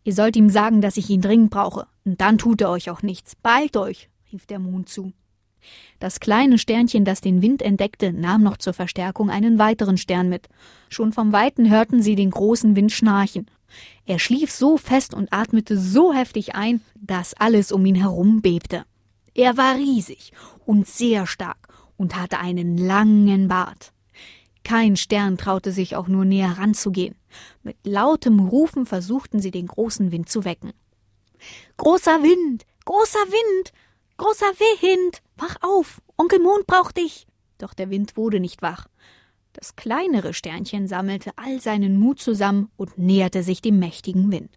ihr 0.04 0.14
sollt 0.14 0.36
ihm 0.36 0.48
sagen, 0.48 0.80
dass 0.80 0.96
ich 0.96 1.10
ihn 1.10 1.20
dringend 1.20 1.50
brauche, 1.50 1.86
und 2.04 2.20
dann 2.20 2.38
tut 2.38 2.62
er 2.62 2.70
euch 2.70 2.88
auch 2.88 3.02
nichts. 3.02 3.36
Beeilt 3.36 3.76
euch, 3.76 4.08
rief 4.32 4.46
der 4.46 4.58
Mond 4.58 4.88
zu. 4.88 5.12
Das 5.98 6.20
kleine 6.20 6.58
Sternchen, 6.58 7.04
das 7.04 7.20
den 7.20 7.42
Wind 7.42 7.60
entdeckte, 7.60 8.12
nahm 8.12 8.42
noch 8.42 8.56
zur 8.56 8.72
Verstärkung 8.72 9.28
einen 9.28 9.58
weiteren 9.58 9.98
Stern 9.98 10.28
mit. 10.28 10.48
Schon 10.88 11.12
vom 11.12 11.32
Weiten 11.32 11.68
hörten 11.68 12.02
sie 12.02 12.14
den 12.14 12.30
großen 12.30 12.76
Wind 12.76 12.92
schnarchen. 12.92 13.50
Er 14.06 14.18
schlief 14.18 14.50
so 14.50 14.78
fest 14.78 15.12
und 15.12 15.32
atmete 15.32 15.76
so 15.78 16.14
heftig 16.14 16.54
ein, 16.54 16.80
dass 16.94 17.34
alles 17.34 17.72
um 17.72 17.84
ihn 17.84 17.94
herum 17.94 18.40
bebte. 18.40 18.84
Er 19.34 19.56
war 19.56 19.76
riesig 19.76 20.32
und 20.64 20.86
sehr 20.86 21.26
stark 21.26 21.68
und 21.96 22.16
hatte 22.16 22.38
einen 22.38 22.78
langen 22.78 23.48
Bart. 23.48 23.92
Kein 24.64 24.96
Stern 24.96 25.36
traute 25.36 25.72
sich 25.72 25.96
auch 25.96 26.08
nur 26.08 26.24
näher 26.24 26.58
ranzugehen. 26.58 27.14
Mit 27.62 27.76
lautem 27.84 28.40
Rufen 28.40 28.86
versuchten 28.86 29.40
sie 29.40 29.50
den 29.50 29.66
großen 29.66 30.12
Wind 30.12 30.28
zu 30.28 30.44
wecken. 30.44 30.72
Großer 31.76 32.22
Wind, 32.22 32.64
großer 32.84 33.26
Wind, 33.28 33.72
großer 34.16 34.52
Wind, 34.80 35.22
wach 35.36 35.56
auf, 35.62 36.00
Onkel 36.16 36.40
Mond 36.40 36.66
braucht 36.66 36.96
dich. 36.96 37.26
Doch 37.58 37.74
der 37.74 37.90
Wind 37.90 38.16
wurde 38.16 38.40
nicht 38.40 38.62
wach. 38.62 38.86
Das 39.52 39.74
kleinere 39.76 40.32
Sternchen 40.32 40.86
sammelte 40.86 41.32
all 41.36 41.60
seinen 41.60 41.98
Mut 41.98 42.20
zusammen 42.20 42.70
und 42.76 42.98
näherte 42.98 43.42
sich 43.42 43.60
dem 43.60 43.78
mächtigen 43.78 44.30
Wind. 44.30 44.50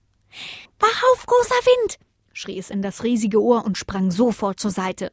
Wach 0.79 1.03
auf, 1.11 1.25
großer 1.25 1.55
Wind, 1.55 1.99
schrie 2.31 2.57
es 2.59 2.69
in 2.69 2.81
das 2.81 3.03
riesige 3.03 3.41
Ohr 3.41 3.65
und 3.65 3.77
sprang 3.77 4.11
sofort 4.11 4.59
zur 4.59 4.71
Seite. 4.71 5.11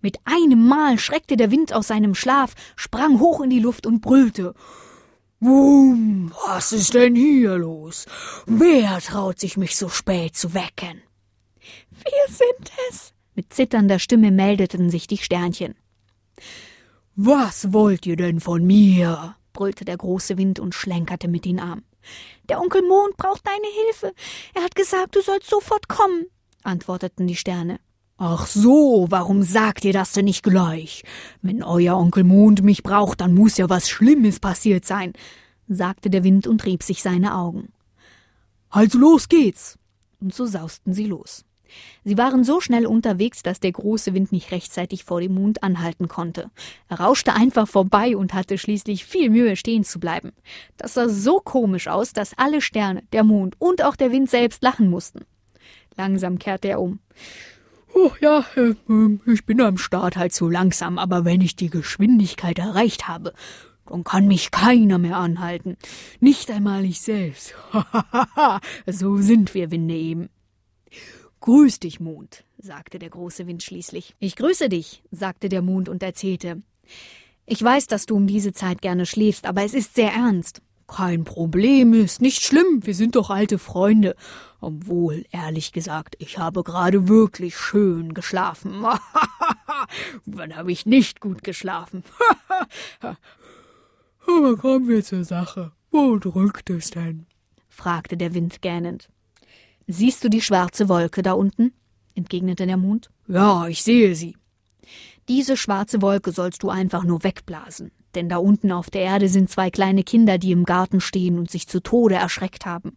Mit 0.00 0.18
einem 0.24 0.66
Mal 0.66 0.98
schreckte 0.98 1.36
der 1.36 1.50
Wind 1.50 1.72
aus 1.72 1.88
seinem 1.88 2.14
Schlaf, 2.14 2.54
sprang 2.76 3.18
hoch 3.18 3.40
in 3.40 3.50
die 3.50 3.58
Luft 3.58 3.86
und 3.86 4.00
brüllte. 4.00 4.54
Wum, 5.40 6.32
was 6.46 6.72
ist 6.72 6.94
denn 6.94 7.14
hier 7.14 7.56
los? 7.58 8.06
Wer 8.46 9.00
traut 9.00 9.38
sich, 9.38 9.56
mich 9.56 9.76
so 9.76 9.88
spät 9.88 10.36
zu 10.36 10.52
wecken? 10.52 11.00
Wir 11.90 12.26
sind 12.34 12.72
es, 12.90 13.12
mit 13.34 13.52
zitternder 13.52 14.00
Stimme 14.00 14.32
meldeten 14.32 14.90
sich 14.90 15.06
die 15.06 15.18
Sternchen. 15.18 15.76
Was 17.14 17.72
wollt 17.72 18.04
ihr 18.06 18.16
denn 18.16 18.40
von 18.40 18.66
mir? 18.66 19.36
brüllte 19.52 19.84
der 19.84 19.96
große 19.96 20.38
Wind 20.38 20.58
und 20.58 20.74
schlenkerte 20.74 21.28
mit 21.28 21.44
den 21.44 21.60
Armen. 21.60 21.84
Der 22.48 22.60
Onkel 22.60 22.82
Mond 22.82 23.16
braucht 23.16 23.46
deine 23.46 23.66
Hilfe. 23.84 24.14
Er 24.54 24.62
hat 24.62 24.74
gesagt, 24.74 25.14
du 25.14 25.20
sollst 25.20 25.50
sofort 25.50 25.88
kommen, 25.88 26.26
antworteten 26.62 27.26
die 27.26 27.36
Sterne. 27.36 27.80
Ach 28.20 28.48
so, 28.48 29.06
warum 29.10 29.44
sagt 29.44 29.84
ihr 29.84 29.92
das 29.92 30.10
denn 30.10 30.24
nicht 30.24 30.42
gleich? 30.42 31.04
Wenn 31.40 31.62
euer 31.62 31.96
Onkel 31.96 32.24
Mond 32.24 32.64
mich 32.64 32.82
braucht, 32.82 33.20
dann 33.20 33.32
muss 33.32 33.56
ja 33.58 33.70
was 33.70 33.88
Schlimmes 33.88 34.40
passiert 34.40 34.84
sein, 34.84 35.12
sagte 35.68 36.10
der 36.10 36.24
Wind 36.24 36.48
und 36.48 36.64
rieb 36.64 36.82
sich 36.82 37.00
seine 37.00 37.36
Augen. 37.36 37.68
Also 38.70 38.98
los 38.98 39.28
geht's. 39.28 39.78
Und 40.20 40.34
so 40.34 40.46
sausten 40.46 40.94
sie 40.94 41.06
los. 41.06 41.44
Sie 42.02 42.18
waren 42.18 42.42
so 42.42 42.60
schnell 42.60 42.86
unterwegs, 42.86 43.44
dass 43.44 43.60
der 43.60 43.70
große 43.70 44.14
Wind 44.14 44.32
nicht 44.32 44.50
rechtzeitig 44.50 45.04
vor 45.04 45.20
dem 45.20 45.34
Mond 45.34 45.62
anhalten 45.62 46.08
konnte. 46.08 46.50
Er 46.88 46.98
rauschte 46.98 47.34
einfach 47.34 47.68
vorbei 47.68 48.16
und 48.16 48.34
hatte 48.34 48.58
schließlich 48.58 49.04
viel 49.04 49.30
Mühe, 49.30 49.54
stehen 49.54 49.84
zu 49.84 50.00
bleiben. 50.00 50.32
Das 50.76 50.94
sah 50.94 51.08
so 51.08 51.38
komisch 51.38 51.86
aus, 51.86 52.14
dass 52.14 52.36
alle 52.36 52.62
Sterne, 52.62 53.04
der 53.12 53.22
Mond 53.22 53.54
und 53.60 53.84
auch 53.84 53.94
der 53.94 54.10
Wind 54.10 54.28
selbst 54.28 54.60
lachen 54.64 54.90
mussten. 54.90 55.20
Langsam 55.96 56.40
kehrte 56.40 56.68
er 56.68 56.80
um. 56.80 56.98
Oh 58.00 58.12
ja, 58.20 58.46
äh, 58.54 58.74
ähm, 58.88 59.20
ich 59.26 59.44
bin 59.44 59.60
am 59.60 59.76
Start 59.76 60.16
halt 60.16 60.32
so 60.32 60.48
langsam, 60.48 60.98
aber 60.98 61.24
wenn 61.24 61.40
ich 61.40 61.56
die 61.56 61.68
Geschwindigkeit 61.68 62.60
erreicht 62.60 63.08
habe, 63.08 63.32
dann 63.86 64.04
kann 64.04 64.28
mich 64.28 64.52
keiner 64.52 64.98
mehr 64.98 65.16
anhalten. 65.16 65.76
Nicht 66.20 66.48
einmal 66.52 66.84
ich 66.84 67.00
selbst. 67.00 67.54
so 68.86 69.16
sind 69.16 69.52
wir 69.52 69.72
Winde 69.72 69.96
eben. 69.96 70.28
Grüß 71.40 71.80
dich, 71.80 71.98
Mond, 71.98 72.44
sagte 72.58 73.00
der 73.00 73.10
große 73.10 73.48
Wind 73.48 73.64
schließlich. 73.64 74.14
Ich 74.20 74.36
grüße 74.36 74.68
dich, 74.68 75.02
sagte 75.10 75.48
der 75.48 75.62
Mond 75.62 75.88
und 75.88 76.04
erzählte. 76.04 76.62
Ich 77.46 77.60
weiß, 77.60 77.88
dass 77.88 78.06
du 78.06 78.14
um 78.14 78.28
diese 78.28 78.52
Zeit 78.52 78.80
gerne 78.80 79.06
schläfst, 79.06 79.44
aber 79.44 79.64
es 79.64 79.74
ist 79.74 79.96
sehr 79.96 80.12
ernst. 80.12 80.62
Kein 80.88 81.24
Problem, 81.24 81.92
ist 81.92 82.22
nicht 82.22 82.42
schlimm, 82.42 82.80
wir 82.84 82.94
sind 82.94 83.14
doch 83.14 83.30
alte 83.30 83.58
Freunde. 83.58 84.16
Obwohl, 84.60 85.24
ehrlich 85.30 85.72
gesagt, 85.72 86.16
ich 86.18 86.38
habe 86.38 86.64
gerade 86.64 87.06
wirklich 87.08 87.56
schön 87.56 88.14
geschlafen. 88.14 88.84
Wann 90.24 90.56
habe 90.56 90.72
ich 90.72 90.86
nicht 90.86 91.20
gut 91.20 91.44
geschlafen? 91.44 92.02
aber 94.26 94.56
kommen 94.56 94.88
wir 94.88 95.04
zur 95.04 95.24
Sache. 95.24 95.72
Wo 95.90 96.18
drückt 96.18 96.70
es 96.70 96.90
denn? 96.90 97.26
fragte 97.68 98.16
der 98.16 98.34
Wind 98.34 98.62
gähnend. 98.62 99.08
Siehst 99.86 100.24
du 100.24 100.28
die 100.28 100.42
schwarze 100.42 100.88
Wolke 100.88 101.22
da 101.22 101.34
unten? 101.34 101.72
entgegnete 102.14 102.66
der 102.66 102.76
Mond. 102.76 103.10
Ja, 103.28 103.68
ich 103.68 103.82
sehe 103.82 104.14
sie. 104.14 104.36
Diese 105.28 105.56
schwarze 105.56 106.02
Wolke 106.02 106.32
sollst 106.32 106.62
du 106.62 106.70
einfach 106.70 107.04
nur 107.04 107.22
wegblasen, 107.22 107.92
denn 108.14 108.28
da 108.28 108.38
unten 108.38 108.72
auf 108.72 108.90
der 108.90 109.02
Erde 109.02 109.28
sind 109.28 109.50
zwei 109.50 109.70
kleine 109.70 110.02
Kinder, 110.02 110.38
die 110.38 110.52
im 110.52 110.64
Garten 110.64 111.00
stehen 111.00 111.38
und 111.38 111.50
sich 111.50 111.68
zu 111.68 111.80
Tode 111.80 112.16
erschreckt 112.16 112.66
haben. 112.66 112.96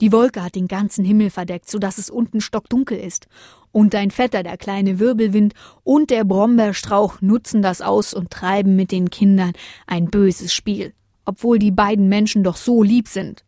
Die 0.00 0.12
Wolke 0.12 0.42
hat 0.42 0.54
den 0.54 0.68
ganzen 0.68 1.04
Himmel 1.04 1.30
verdeckt, 1.30 1.70
so 1.70 1.78
dass 1.78 1.98
es 1.98 2.10
unten 2.10 2.40
stockdunkel 2.40 2.98
ist. 2.98 3.28
Und 3.72 3.94
dein 3.94 4.10
Vetter, 4.10 4.42
der 4.42 4.56
kleine 4.56 4.98
Wirbelwind 4.98 5.54
und 5.84 6.10
der 6.10 6.24
Brombeerstrauch 6.24 7.20
nutzen 7.20 7.62
das 7.62 7.82
aus 7.82 8.14
und 8.14 8.30
treiben 8.30 8.76
mit 8.76 8.90
den 8.90 9.10
Kindern 9.10 9.52
ein 9.86 10.06
böses 10.06 10.54
Spiel, 10.54 10.94
obwohl 11.24 11.58
die 11.58 11.70
beiden 11.70 12.08
Menschen 12.08 12.42
doch 12.42 12.56
so 12.56 12.82
lieb 12.82 13.08
sind. 13.08 13.44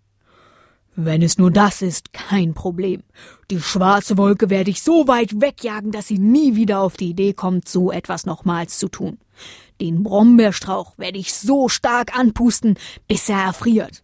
Wenn 1.00 1.22
es 1.22 1.38
nur 1.38 1.52
das 1.52 1.80
ist, 1.80 2.12
kein 2.12 2.54
Problem. 2.54 3.04
Die 3.52 3.60
schwarze 3.60 4.18
Wolke 4.18 4.50
werde 4.50 4.70
ich 4.70 4.82
so 4.82 5.06
weit 5.06 5.40
wegjagen, 5.40 5.92
dass 5.92 6.08
sie 6.08 6.18
nie 6.18 6.56
wieder 6.56 6.80
auf 6.80 6.96
die 6.96 7.10
Idee 7.10 7.34
kommt, 7.34 7.68
so 7.68 7.92
etwas 7.92 8.26
nochmals 8.26 8.78
zu 8.78 8.88
tun. 8.88 9.18
Den 9.80 10.02
Brombeerstrauch 10.02 10.98
werde 10.98 11.18
ich 11.18 11.34
so 11.34 11.68
stark 11.68 12.18
anpusten, 12.18 12.76
bis 13.06 13.28
er 13.28 13.38
erfriert. 13.38 14.02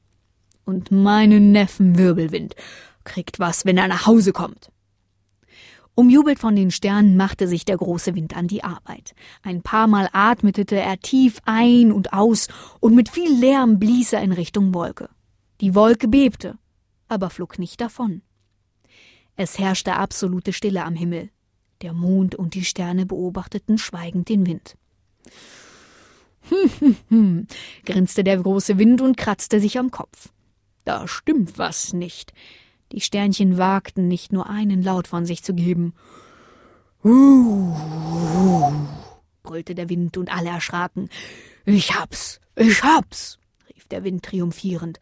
Und 0.65 0.91
meinen 0.91 1.53
Neffen 1.53 1.99
Wirbelwind 1.99 2.55
kriegt 3.03 3.39
was, 3.39 3.65
wenn 3.65 3.77
er 3.77 3.89
nach 3.89 4.07
Hause 4.07 4.33
kommt. 4.33 4.71
Umjubelt 5.97 6.41
von 6.41 6.57
den 6.57 6.73
Sternen 6.73 7.17
machte 7.17 7.47
sich 7.47 7.65
der 7.65 7.77
große 7.77 8.17
Wind 8.17 8.37
an 8.37 8.49
die 8.49 8.65
Arbeit. 8.65 9.15
Ein 9.43 9.63
paar 9.63 9.87
Mal 9.87 10.09
atmete 10.13 10.75
er 10.75 10.99
tief 10.99 11.39
ein 11.45 11.93
und 11.93 12.13
aus, 12.13 12.49
und 12.81 12.97
mit 12.97 13.09
viel 13.09 13.33
Lärm 13.33 13.79
blies 13.79 14.13
er 14.13 14.23
in 14.23 14.33
Richtung 14.33 14.75
Wolke. 14.75 15.09
Die 15.61 15.77
Wolke 15.77 16.09
bebte, 16.09 16.59
aber 17.07 17.31
flog 17.31 17.61
nicht 17.61 17.81
davon. 17.81 18.23
Es 19.37 19.59
herrschte 19.59 19.95
absolute 19.95 20.53
Stille 20.53 20.85
am 20.85 20.95
Himmel. 20.95 21.31
Der 21.83 21.93
Mond 21.93 22.35
und 22.35 22.55
die 22.55 22.65
Sterne 22.65 23.07
beobachteten 23.07 23.79
schweigend 23.79 24.29
den 24.29 24.47
Wind. 24.47 24.77
Hm, 26.49 26.71
hm, 26.79 26.97
hm, 27.09 27.47
grinste 27.87 28.25
der 28.25 28.37
große 28.37 28.79
Wind 28.79 29.01
und 29.01 29.17
kratzte 29.17 29.61
sich 29.61 29.79
am 29.79 29.91
Kopf. 29.91 30.29
Da 30.85 31.09
stimmt 31.09 31.59
was 31.59 31.93
nicht. 31.93 32.33
Die 32.93 33.01
Sternchen 33.01 33.57
wagten 33.59 34.09
nicht 34.09 34.33
nur 34.33 34.49
einen 34.49 34.83
Laut 34.83 35.09
von 35.09 35.25
sich 35.25 35.43
zu 35.43 35.55
geben. 35.55 35.95
Uh, 37.03 37.75
brüllte 39.43 39.75
der 39.75 39.89
Wind 39.89 40.17
und 40.17 40.35
alle 40.35 40.51
erschraken. 40.51 41.09
Ich 41.65 41.95
hab's, 41.95 42.41
ich 42.57 42.83
hab's, 42.83 43.39
rief 43.75 43.89
der 43.89 44.05
Wind 44.05 44.23
triumphierend. 44.23 45.01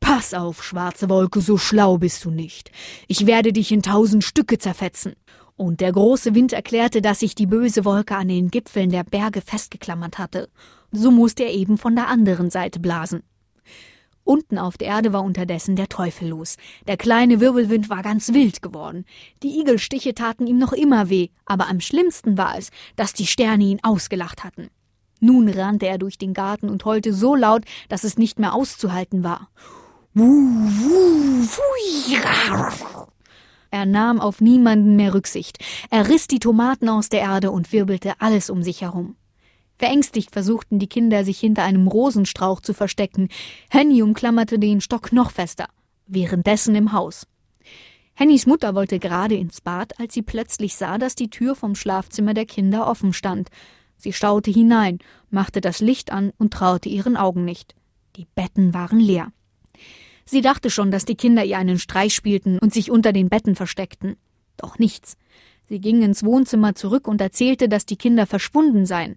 Pass 0.00 0.34
auf, 0.34 0.62
schwarze 0.62 1.08
Wolke, 1.08 1.40
so 1.40 1.56
schlau 1.56 1.98
bist 1.98 2.24
du 2.24 2.30
nicht. 2.30 2.70
Ich 3.08 3.26
werde 3.26 3.52
dich 3.52 3.72
in 3.72 3.82
tausend 3.82 4.24
Stücke 4.24 4.58
zerfetzen. 4.58 5.14
Und 5.56 5.80
der 5.80 5.92
große 5.92 6.34
Wind 6.34 6.52
erklärte, 6.52 7.00
dass 7.00 7.20
sich 7.20 7.34
die 7.36 7.46
böse 7.46 7.84
Wolke 7.84 8.16
an 8.16 8.28
den 8.28 8.50
Gipfeln 8.50 8.90
der 8.90 9.04
Berge 9.04 9.40
festgeklammert 9.40 10.18
hatte. 10.18 10.48
So 10.94 11.10
musste 11.10 11.42
er 11.42 11.52
eben 11.52 11.76
von 11.76 11.96
der 11.96 12.08
anderen 12.08 12.50
Seite 12.50 12.78
blasen. 12.78 13.22
Unten 14.22 14.58
auf 14.58 14.78
der 14.78 14.88
Erde 14.88 15.12
war 15.12 15.22
unterdessen 15.22 15.76
der 15.76 15.88
Teufel 15.88 16.28
los. 16.28 16.56
Der 16.86 16.96
kleine 16.96 17.40
Wirbelwind 17.40 17.90
war 17.90 18.02
ganz 18.02 18.32
wild 18.32 18.62
geworden. 18.62 19.04
Die 19.42 19.60
Igelstiche 19.60 20.14
taten 20.14 20.46
ihm 20.46 20.56
noch 20.56 20.72
immer 20.72 21.10
weh, 21.10 21.28
aber 21.44 21.68
am 21.68 21.80
schlimmsten 21.80 22.38
war 22.38 22.56
es, 22.56 22.70
dass 22.96 23.12
die 23.12 23.26
Sterne 23.26 23.64
ihn 23.64 23.80
ausgelacht 23.82 24.44
hatten. 24.44 24.70
Nun 25.20 25.48
rannte 25.48 25.86
er 25.86 25.98
durch 25.98 26.16
den 26.16 26.32
Garten 26.32 26.70
und 26.70 26.84
heulte 26.84 27.12
so 27.12 27.34
laut, 27.34 27.64
dass 27.88 28.04
es 28.04 28.16
nicht 28.16 28.38
mehr 28.38 28.54
auszuhalten 28.54 29.24
war. 29.24 29.48
Er 33.70 33.84
nahm 33.84 34.20
auf 34.20 34.40
niemanden 34.40 34.96
mehr 34.96 35.12
Rücksicht. 35.12 35.58
Er 35.90 36.08
riss 36.08 36.28
die 36.28 36.38
Tomaten 36.38 36.88
aus 36.88 37.08
der 37.08 37.20
Erde 37.20 37.50
und 37.50 37.72
wirbelte 37.72 38.12
alles 38.20 38.48
um 38.48 38.62
sich 38.62 38.82
herum. 38.82 39.16
Verängstigt 39.76 40.30
versuchten 40.30 40.78
die 40.78 40.86
Kinder, 40.86 41.24
sich 41.24 41.40
hinter 41.40 41.64
einem 41.64 41.88
Rosenstrauch 41.88 42.60
zu 42.60 42.74
verstecken. 42.74 43.28
Henny 43.70 44.02
umklammerte 44.02 44.58
den 44.58 44.80
Stock 44.80 45.12
noch 45.12 45.30
fester. 45.30 45.66
Währenddessen 46.06 46.74
im 46.74 46.92
Haus. 46.92 47.26
Hennys 48.14 48.46
Mutter 48.46 48.76
wollte 48.76 49.00
gerade 49.00 49.34
ins 49.34 49.60
Bad, 49.60 49.98
als 49.98 50.14
sie 50.14 50.22
plötzlich 50.22 50.76
sah, 50.76 50.98
dass 50.98 51.16
die 51.16 51.30
Tür 51.30 51.56
vom 51.56 51.74
Schlafzimmer 51.74 52.32
der 52.32 52.46
Kinder 52.46 52.86
offen 52.86 53.12
stand. 53.12 53.48
Sie 53.96 54.12
schaute 54.12 54.52
hinein, 54.52 55.00
machte 55.30 55.60
das 55.60 55.80
Licht 55.80 56.12
an 56.12 56.32
und 56.38 56.52
traute 56.52 56.88
ihren 56.88 57.16
Augen 57.16 57.44
nicht. 57.44 57.74
Die 58.14 58.26
Betten 58.36 58.72
waren 58.72 59.00
leer. 59.00 59.32
Sie 60.24 60.40
dachte 60.40 60.70
schon, 60.70 60.92
dass 60.92 61.04
die 61.04 61.16
Kinder 61.16 61.44
ihr 61.44 61.58
einen 61.58 61.80
Streich 61.80 62.14
spielten 62.14 62.58
und 62.60 62.72
sich 62.72 62.90
unter 62.90 63.12
den 63.12 63.28
Betten 63.28 63.56
versteckten. 63.56 64.16
Doch 64.56 64.78
nichts. 64.78 65.16
Sie 65.68 65.80
ging 65.80 66.02
ins 66.02 66.22
Wohnzimmer 66.22 66.74
zurück 66.74 67.08
und 67.08 67.20
erzählte, 67.20 67.68
dass 67.68 67.84
die 67.84 67.96
Kinder 67.96 68.26
verschwunden 68.26 68.86
seien. 68.86 69.16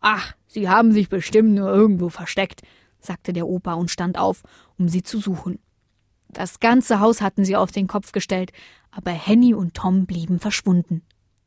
Ach, 0.00 0.34
sie 0.46 0.68
haben 0.68 0.92
sich 0.92 1.08
bestimmt 1.08 1.54
nur 1.54 1.72
irgendwo 1.72 2.08
versteckt, 2.08 2.62
sagte 2.98 3.32
der 3.32 3.46
Opa 3.46 3.74
und 3.74 3.90
stand 3.90 4.18
auf, 4.18 4.42
um 4.78 4.88
sie 4.88 5.02
zu 5.02 5.18
suchen. 5.18 5.58
Das 6.28 6.60
ganze 6.60 7.00
Haus 7.00 7.20
hatten 7.20 7.44
sie 7.44 7.56
auf 7.56 7.72
den 7.72 7.86
Kopf 7.86 8.12
gestellt, 8.12 8.52
aber 8.90 9.10
Henny 9.10 9.54
und 9.54 9.74
Tom 9.74 10.06
blieben 10.06 10.38
verschwunden. 10.38 11.02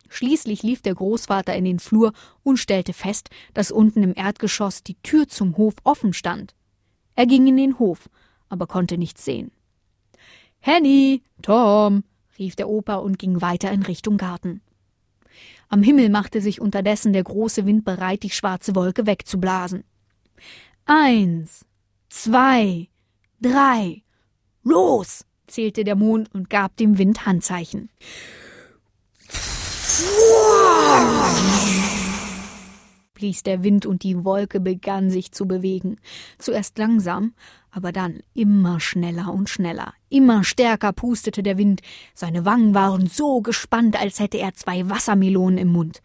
Schließlich 0.10 0.62
lief 0.62 0.82
der 0.82 0.94
Großvater 0.94 1.56
in 1.56 1.66
den 1.66 1.80
Flur 1.80 2.14
und 2.44 2.58
stellte 2.58 2.94
fest, 2.94 3.30
dass 3.54 3.72
unten 3.72 4.04
im 4.04 4.14
Erdgeschoss 4.16 4.84
die 4.84 5.02
Tür 5.02 5.28
zum 5.28 5.58
Hof 5.58 5.74
offen 5.84 6.14
stand. 6.14 6.54
Er 7.16 7.26
ging 7.26 7.48
in 7.48 7.58
den 7.58 7.80
Hof 7.80 8.10
aber 8.54 8.68
konnte 8.68 9.00
nichts 9.00 9.26
sehen. 9.26 9.52
Henny, 10.60 11.24
Tom, 11.42 12.04
rief 12.38 12.56
der 12.56 12.70
Opa 12.70 12.96
und 12.96 13.18
ging 13.18 13.42
weiter 13.42 13.72
in 13.72 13.82
Richtung 13.82 14.18
Garten. 14.18 14.62
Am 15.74 15.82
Himmel 15.82 16.10
machte 16.10 16.40
sich 16.40 16.62
unterdessen 16.62 17.14
der 17.14 17.24
große 17.24 17.66
Wind 17.66 17.84
bereit, 17.84 18.22
die 18.22 18.30
schwarze 18.30 18.76
Wolke 18.76 19.08
wegzublasen. 19.08 19.84
Eins, 20.86 21.66
zwei, 22.10 22.90
drei, 23.42 24.04
los! 24.62 25.26
zählte 25.48 25.84
der 25.84 25.96
Mond 25.96 26.32
und 26.32 26.52
gab 26.52 26.78
dem 26.78 27.00
Wind 27.00 27.26
Handzeichen. 27.26 27.90
blies 33.16 33.42
der 33.42 33.64
Wind 33.64 33.88
und 33.88 34.04
die 34.04 34.24
Wolke 34.24 34.60
begann 34.60 35.10
sich 35.10 35.32
zu 35.32 35.48
bewegen. 35.48 35.96
Zuerst 36.38 36.78
langsam, 36.78 37.34
Aber 37.76 37.92
dann 37.92 38.20
immer 38.36 38.80
schneller 38.80 39.34
und 39.34 39.50
schneller, 39.50 39.96
immer 40.08 40.44
stärker 40.44 40.94
pustete 40.94 41.42
der 41.42 41.58
Wind. 41.58 41.82
Seine 42.14 42.46
Wangen 42.46 42.76
waren 42.76 43.08
so 43.08 43.42
gespannt, 43.42 44.00
als 44.00 44.20
hätte 44.20 44.38
er 44.38 44.54
zwei 44.54 44.88
Wassermelonen 44.90 45.58
im 45.58 45.72
Mund. 45.72 46.04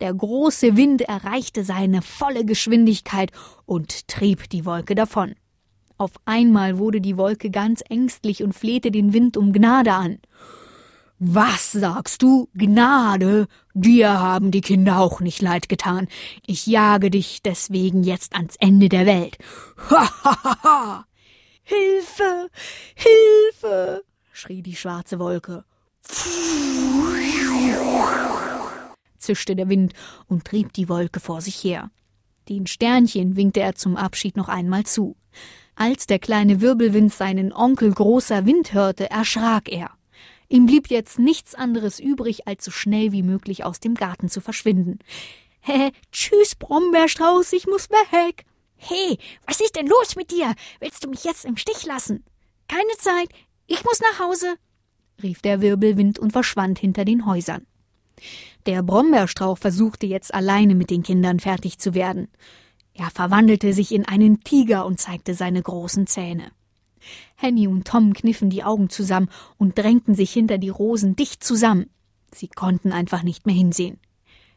Der 0.00 0.14
große 0.14 0.78
Wind 0.78 1.02
erreichte 1.02 1.62
seine 1.62 2.00
volle 2.00 2.46
Geschwindigkeit 2.46 3.32
und 3.66 4.08
trieb 4.08 4.48
die 4.48 4.64
Wolke 4.64 4.94
davon. 4.94 5.34
Auf 5.98 6.12
einmal 6.24 6.78
wurde 6.78 7.02
die 7.02 7.18
Wolke 7.18 7.50
ganz 7.50 7.84
ängstlich 7.86 8.42
und 8.42 8.54
flehte 8.54 8.90
den 8.90 9.12
Wind 9.12 9.36
um 9.36 9.52
Gnade 9.52 9.92
an. 9.92 10.20
Was 11.18 11.72
sagst 11.72 12.22
du? 12.22 12.48
Gnade? 12.54 13.46
Dir 13.74 14.18
haben 14.18 14.50
die 14.50 14.62
Kinder 14.62 14.98
auch 14.98 15.20
nicht 15.20 15.42
leid 15.42 15.68
getan. 15.68 16.08
Ich 16.46 16.66
jage 16.66 17.10
dich 17.10 17.42
deswegen 17.42 18.02
jetzt 18.02 18.34
ans 18.34 18.56
Ende 18.58 18.88
der 18.88 19.04
Welt. 19.04 19.36
Ha 19.90 20.10
ha 20.24 20.38
ha 20.42 20.56
ha! 20.62 21.04
Hilfe! 21.70 22.50
Hilfe! 22.96 24.02
schrie 24.32 24.60
die 24.60 24.74
schwarze 24.74 25.20
Wolke. 25.20 25.64
zischte 29.18 29.54
der 29.54 29.68
Wind 29.68 29.92
und 30.26 30.44
trieb 30.44 30.72
die 30.72 30.88
Wolke 30.88 31.20
vor 31.20 31.40
sich 31.40 31.62
her. 31.62 31.92
Den 32.48 32.66
Sternchen 32.66 33.36
winkte 33.36 33.60
er 33.60 33.76
zum 33.76 33.96
Abschied 33.96 34.36
noch 34.36 34.48
einmal 34.48 34.84
zu. 34.84 35.16
Als 35.76 36.08
der 36.08 36.18
kleine 36.18 36.60
Wirbelwind 36.60 37.12
seinen 37.12 37.52
Onkel 37.52 37.92
großer 37.92 38.46
Wind 38.46 38.72
hörte, 38.72 39.08
erschrak 39.08 39.70
er. 39.70 39.90
Ihm 40.48 40.66
blieb 40.66 40.88
jetzt 40.88 41.20
nichts 41.20 41.54
anderes 41.54 42.00
übrig, 42.00 42.48
als 42.48 42.64
so 42.64 42.72
schnell 42.72 43.12
wie 43.12 43.22
möglich 43.22 43.64
aus 43.64 43.78
dem 43.78 43.94
Garten 43.94 44.28
zu 44.28 44.40
verschwinden. 44.40 44.98
Hä, 45.60 45.92
tschüss, 46.10 46.56
Brombeerstrauß, 46.56 47.52
ich 47.52 47.68
muss 47.68 47.88
weg. 47.90 48.44
Hey, 48.82 49.18
was 49.46 49.60
ist 49.60 49.76
denn 49.76 49.86
los 49.86 50.16
mit 50.16 50.30
dir? 50.30 50.54
Willst 50.80 51.04
du 51.04 51.10
mich 51.10 51.24
jetzt 51.24 51.44
im 51.44 51.56
Stich 51.56 51.84
lassen? 51.84 52.24
Keine 52.66 52.96
Zeit, 52.98 53.28
ich 53.66 53.84
muss 53.84 54.00
nach 54.00 54.18
Hause, 54.18 54.56
rief 55.22 55.42
der 55.42 55.60
Wirbelwind 55.60 56.18
und 56.18 56.32
verschwand 56.32 56.78
hinter 56.78 57.04
den 57.04 57.26
Häusern. 57.26 57.66
Der 58.66 58.82
Brombeerstrauch 58.82 59.58
versuchte 59.58 60.06
jetzt 60.06 60.34
alleine 60.34 60.74
mit 60.74 60.90
den 60.90 61.02
Kindern 61.02 61.40
fertig 61.40 61.78
zu 61.78 61.94
werden. 61.94 62.28
Er 62.94 63.10
verwandelte 63.10 63.72
sich 63.72 63.92
in 63.92 64.06
einen 64.06 64.40
Tiger 64.44 64.86
und 64.86 64.98
zeigte 64.98 65.34
seine 65.34 65.62
großen 65.62 66.06
Zähne. 66.06 66.50
Henny 67.36 67.66
und 67.66 67.86
Tom 67.86 68.12
kniffen 68.12 68.50
die 68.50 68.64
Augen 68.64 68.90
zusammen 68.90 69.30
und 69.56 69.78
drängten 69.78 70.14
sich 70.14 70.32
hinter 70.32 70.58
die 70.58 70.68
Rosen 70.68 71.16
dicht 71.16 71.44
zusammen. 71.44 71.90
Sie 72.32 72.48
konnten 72.48 72.92
einfach 72.92 73.22
nicht 73.22 73.46
mehr 73.46 73.54
hinsehen. 73.54 73.98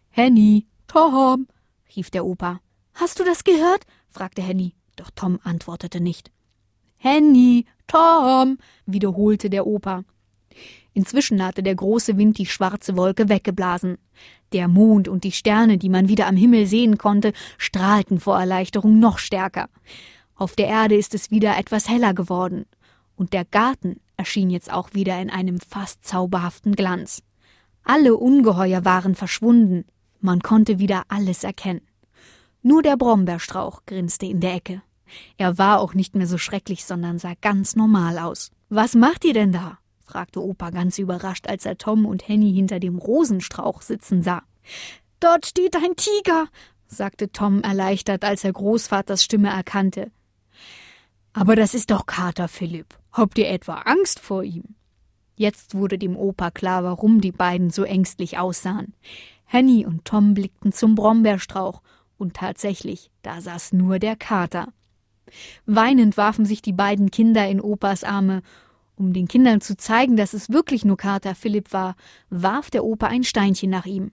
Henny, 0.09 0.67
Tom, 0.87 1.47
rief 1.95 2.09
der 2.09 2.25
Opa. 2.25 2.59
Hast 2.93 3.19
du 3.19 3.23
das 3.23 3.43
gehört? 3.43 3.85
Fragte 4.13 4.41
Henny, 4.41 4.75
doch 4.95 5.09
Tom 5.15 5.39
antwortete 5.43 5.99
nicht. 5.99 6.31
Henny, 6.97 7.65
Tom, 7.87 8.59
wiederholte 8.85 9.49
der 9.49 9.67
Opa. 9.67 10.03
Inzwischen 10.93 11.43
hatte 11.43 11.63
der 11.63 11.75
große 11.75 12.17
Wind 12.17 12.37
die 12.37 12.45
schwarze 12.45 12.95
Wolke 12.95 13.27
weggeblasen. 13.27 13.97
Der 14.53 14.67
Mond 14.67 15.07
und 15.07 15.23
die 15.23 15.31
Sterne, 15.31 15.79
die 15.79 15.89
man 15.89 16.07
wieder 16.07 16.27
am 16.27 16.37
Himmel 16.37 16.67
sehen 16.67 16.99
konnte, 16.99 17.33
strahlten 17.57 18.19
vor 18.19 18.39
Erleichterung 18.39 18.99
noch 18.99 19.17
stärker. 19.17 19.69
Auf 20.35 20.55
der 20.55 20.67
Erde 20.67 20.95
ist 20.95 21.15
es 21.15 21.31
wieder 21.31 21.57
etwas 21.57 21.89
heller 21.89 22.13
geworden, 22.13 22.65
und 23.15 23.33
der 23.33 23.45
Garten 23.45 23.99
erschien 24.15 24.51
jetzt 24.51 24.71
auch 24.71 24.93
wieder 24.93 25.19
in 25.19 25.31
einem 25.31 25.59
fast 25.59 26.05
zauberhaften 26.05 26.75
Glanz. 26.75 27.23
Alle 27.83 28.15
Ungeheuer 28.15 28.85
waren 28.85 29.15
verschwunden, 29.15 29.85
man 30.19 30.41
konnte 30.41 30.77
wieder 30.79 31.03
alles 31.07 31.43
erkennen. 31.43 31.81
Nur 32.63 32.81
der 32.81 32.95
Brombeerstrauch 32.95 33.81
grinste 33.85 34.25
in 34.25 34.39
der 34.39 34.55
Ecke. 34.55 34.81
Er 35.37 35.57
war 35.57 35.81
auch 35.81 35.93
nicht 35.93 36.15
mehr 36.15 36.27
so 36.27 36.37
schrecklich, 36.37 36.85
sondern 36.85 37.19
sah 37.19 37.33
ganz 37.41 37.75
normal 37.75 38.17
aus. 38.17 38.51
Was 38.69 38.95
macht 38.95 39.25
ihr 39.25 39.33
denn 39.33 39.51
da? 39.51 39.77
fragte 39.99 40.41
Opa 40.41 40.69
ganz 40.69 40.97
überrascht, 40.97 41.47
als 41.47 41.65
er 41.65 41.77
Tom 41.77 42.05
und 42.05 42.27
Henny 42.27 42.53
hinter 42.53 42.79
dem 42.79 42.97
Rosenstrauch 42.97 43.81
sitzen 43.81 44.21
sah. 44.21 44.43
Dort 45.19 45.45
steht 45.45 45.75
ein 45.75 45.95
Tiger, 45.97 46.47
sagte 46.87 47.31
Tom 47.31 47.61
erleichtert, 47.61 48.23
als 48.23 48.45
er 48.45 48.53
Großvaters 48.53 49.23
Stimme 49.23 49.49
erkannte. 49.49 50.11
Aber 51.33 51.55
das 51.55 51.73
ist 51.73 51.91
doch 51.91 52.05
Kater 52.05 52.47
Philipp. 52.47 52.97
Habt 53.11 53.37
ihr 53.37 53.49
etwa 53.49 53.75
Angst 53.81 54.19
vor 54.19 54.43
ihm? 54.43 54.75
Jetzt 55.35 55.75
wurde 55.75 55.97
dem 55.97 56.15
Opa 56.15 56.51
klar, 56.51 56.83
warum 56.83 57.19
die 57.19 57.31
beiden 57.31 57.71
so 57.71 57.83
ängstlich 57.83 58.37
aussahen. 58.37 58.93
Henny 59.45 59.85
und 59.85 60.05
Tom 60.05 60.33
blickten 60.33 60.71
zum 60.71 60.95
Brombeerstrauch, 60.95 61.81
und 62.17 62.35
tatsächlich, 62.35 63.11
da 63.21 63.41
saß 63.41 63.73
nur 63.73 63.99
der 63.99 64.15
Kater. 64.15 64.67
Weinend 65.65 66.17
warfen 66.17 66.45
sich 66.45 66.61
die 66.61 66.73
beiden 66.73 67.11
Kinder 67.11 67.47
in 67.47 67.61
Opas 67.61 68.03
Arme. 68.03 68.41
Um 68.95 69.13
den 69.13 69.27
Kindern 69.27 69.61
zu 69.61 69.75
zeigen, 69.75 70.17
dass 70.17 70.33
es 70.33 70.49
wirklich 70.49 70.85
nur 70.85 70.97
Kater 70.97 71.35
Philipp 71.35 71.73
war, 71.73 71.95
warf 72.29 72.69
der 72.69 72.83
Opa 72.83 73.07
ein 73.07 73.23
Steinchen 73.23 73.69
nach 73.69 73.85
ihm. 73.85 74.11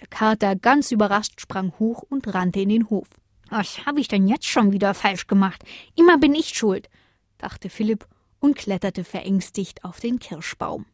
Der 0.00 0.06
Kater, 0.06 0.56
ganz 0.56 0.92
überrascht, 0.92 1.40
sprang 1.40 1.72
hoch 1.78 2.02
und 2.08 2.32
rannte 2.32 2.60
in 2.60 2.68
den 2.68 2.88
Hof. 2.88 3.08
Was 3.50 3.84
habe 3.84 4.00
ich 4.00 4.08
denn 4.08 4.28
jetzt 4.28 4.46
schon 4.46 4.72
wieder 4.72 4.94
falsch 4.94 5.26
gemacht? 5.26 5.64
Immer 5.96 6.18
bin 6.18 6.34
ich 6.34 6.48
schuld, 6.50 6.88
dachte 7.36 7.68
Philipp 7.68 8.06
und 8.38 8.56
kletterte 8.56 9.04
verängstigt 9.04 9.84
auf 9.84 10.00
den 10.00 10.18
Kirschbaum. 10.18 10.86